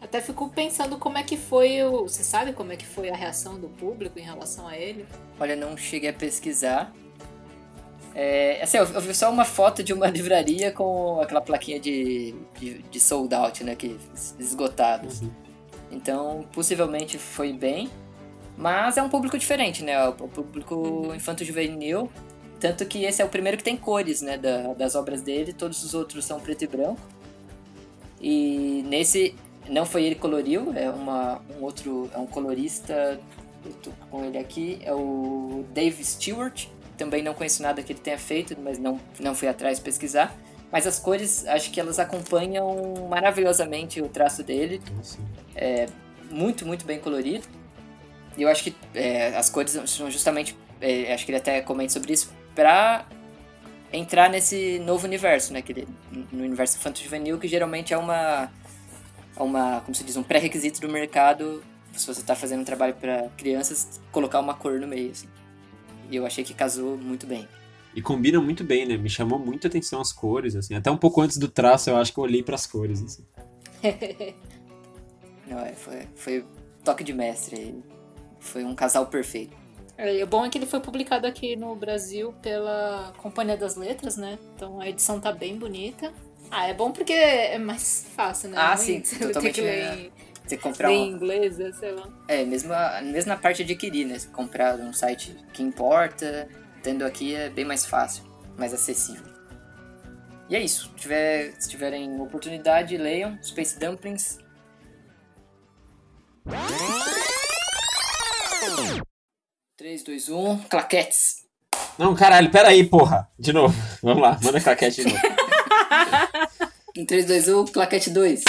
[0.00, 2.02] Até fico pensando como é que foi o.
[2.02, 5.06] Você sabe como é que foi a reação do público em relação a ele?
[5.40, 6.92] Olha, não cheguei a pesquisar,
[8.20, 12.34] é, assim, eu, eu, vi só uma foto de uma livraria com aquela plaquinha de,
[12.58, 13.76] de, de sold out, né?
[13.76, 13.96] Que,
[14.40, 15.20] esgotados.
[15.20, 15.30] Uhum.
[15.92, 17.88] Então, possivelmente foi bem.
[18.56, 20.04] Mas é um público diferente, né?
[20.08, 22.10] O, público infanto-juvenil.
[22.58, 24.36] Tanto que esse é o primeiro que tem cores, né?
[24.36, 25.52] Da, das obras dele.
[25.52, 27.00] Todos os outros são preto e branco.
[28.20, 29.36] E nesse,
[29.68, 33.20] não foi ele que coloriu, é uma, um outro, é um colorista,
[33.64, 38.00] eu tô com ele aqui, é o Dave Stewart também não conheço nada que ele
[38.00, 40.36] tenha feito, mas não, não fui atrás pesquisar.
[40.70, 44.82] Mas as cores, acho que elas acompanham maravilhosamente o traço dele.
[45.54, 45.86] É
[46.28, 47.46] muito, muito bem colorido.
[48.36, 51.92] E eu acho que é, as cores são justamente, é, acho que ele até comenta
[51.92, 53.06] sobre isso, pra
[53.92, 55.62] entrar nesse novo universo, né?
[55.62, 55.88] Que ele,
[56.30, 58.52] no universo infanto-juvenil, que geralmente é uma,
[59.42, 61.62] uma, como se diz, um pré-requisito do mercado
[61.98, 65.28] se você tá fazendo um trabalho pra crianças, colocar uma cor no meio, assim.
[66.10, 67.48] E eu achei que casou muito bem.
[67.94, 68.96] E combina muito bem, né?
[68.96, 70.74] Me chamou muito a atenção as cores, assim.
[70.74, 73.24] Até um pouco antes do traço, eu acho que eu olhei pras cores, assim.
[75.48, 76.44] Não, é, foi, foi
[76.84, 77.82] toque de mestre.
[78.38, 79.56] Foi um casal perfeito.
[79.96, 84.16] É, o bom é que ele foi publicado aqui no Brasil pela Companhia das Letras,
[84.16, 84.38] né?
[84.54, 86.12] Então a edição tá bem bonita.
[86.50, 88.56] Ah, é bom porque é mais fácil, né?
[88.58, 89.94] Ah, sim, Você tem totalmente que ler é.
[89.94, 90.12] em,
[90.46, 91.16] Você comprar em um.
[91.16, 92.08] inglês, sei lá.
[92.26, 94.18] É, mesmo, a- mesmo na parte de adquirir, né?
[94.18, 96.48] Você comprar um site que importa,
[96.82, 98.24] tendo aqui é bem mais fácil,
[98.56, 99.26] mais acessível.
[100.48, 100.88] E é isso.
[100.96, 104.38] Se, tiver, se tiverem oportunidade, leiam Space Dumplings.
[109.76, 111.44] Três, dois, um, claquetes.
[111.98, 113.28] Não, caralho, peraí, porra.
[113.38, 113.74] De novo.
[114.02, 115.20] Vamos lá, manda claquete de novo.
[116.96, 118.40] Em 3, 2, 1, claquete 2.
[118.40, 118.46] Isso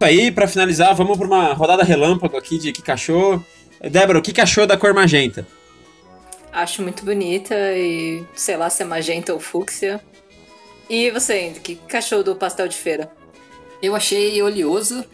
[0.00, 3.44] aí, pra finalizar, vamos pra uma rodada relâmpago aqui de que cachorro.
[3.80, 5.46] Débora, o que que achou da cor magenta?
[6.52, 10.00] Acho muito bonita e sei lá se é magenta ou fúcsia.
[10.88, 13.10] E você, Andy, que que achou do pastel de feira?
[13.82, 15.04] Eu achei oleoso,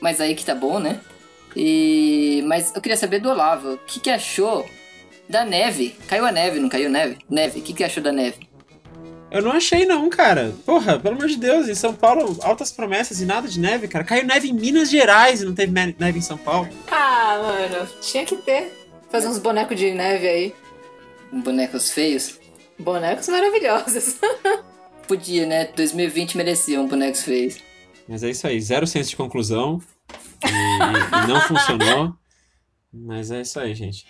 [0.00, 1.00] mas aí que tá bom, né?
[1.54, 4.68] E mas eu queria saber do Olavo, o que, que achou
[5.32, 5.96] da neve?
[6.06, 7.18] Caiu a neve, não caiu neve?
[7.28, 8.48] Neve, o que, que achou da neve?
[9.30, 10.54] Eu não achei não, cara.
[10.66, 14.04] Porra, pelo amor de Deus, em São Paulo, altas promessas e nada de neve, cara.
[14.04, 16.68] Caiu neve em Minas Gerais e não teve neve em São Paulo.
[16.90, 18.70] Ah, mano, tinha que ter.
[19.10, 20.54] Fazer uns bonecos de neve aí.
[21.32, 22.38] Bonecos feios?
[22.78, 24.16] Bonecos maravilhosos.
[25.08, 25.64] Podia, né?
[25.74, 27.56] 2020 merecia um bonecos feios.
[28.06, 29.80] Mas é isso aí, zero senso de conclusão.
[30.44, 32.12] E- e não funcionou.
[32.92, 34.04] Mas é isso aí, gente.「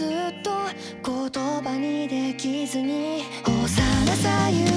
[0.00, 0.08] ずっ
[0.42, 0.50] と
[1.30, 4.69] 言葉にできずに」「幼さゆ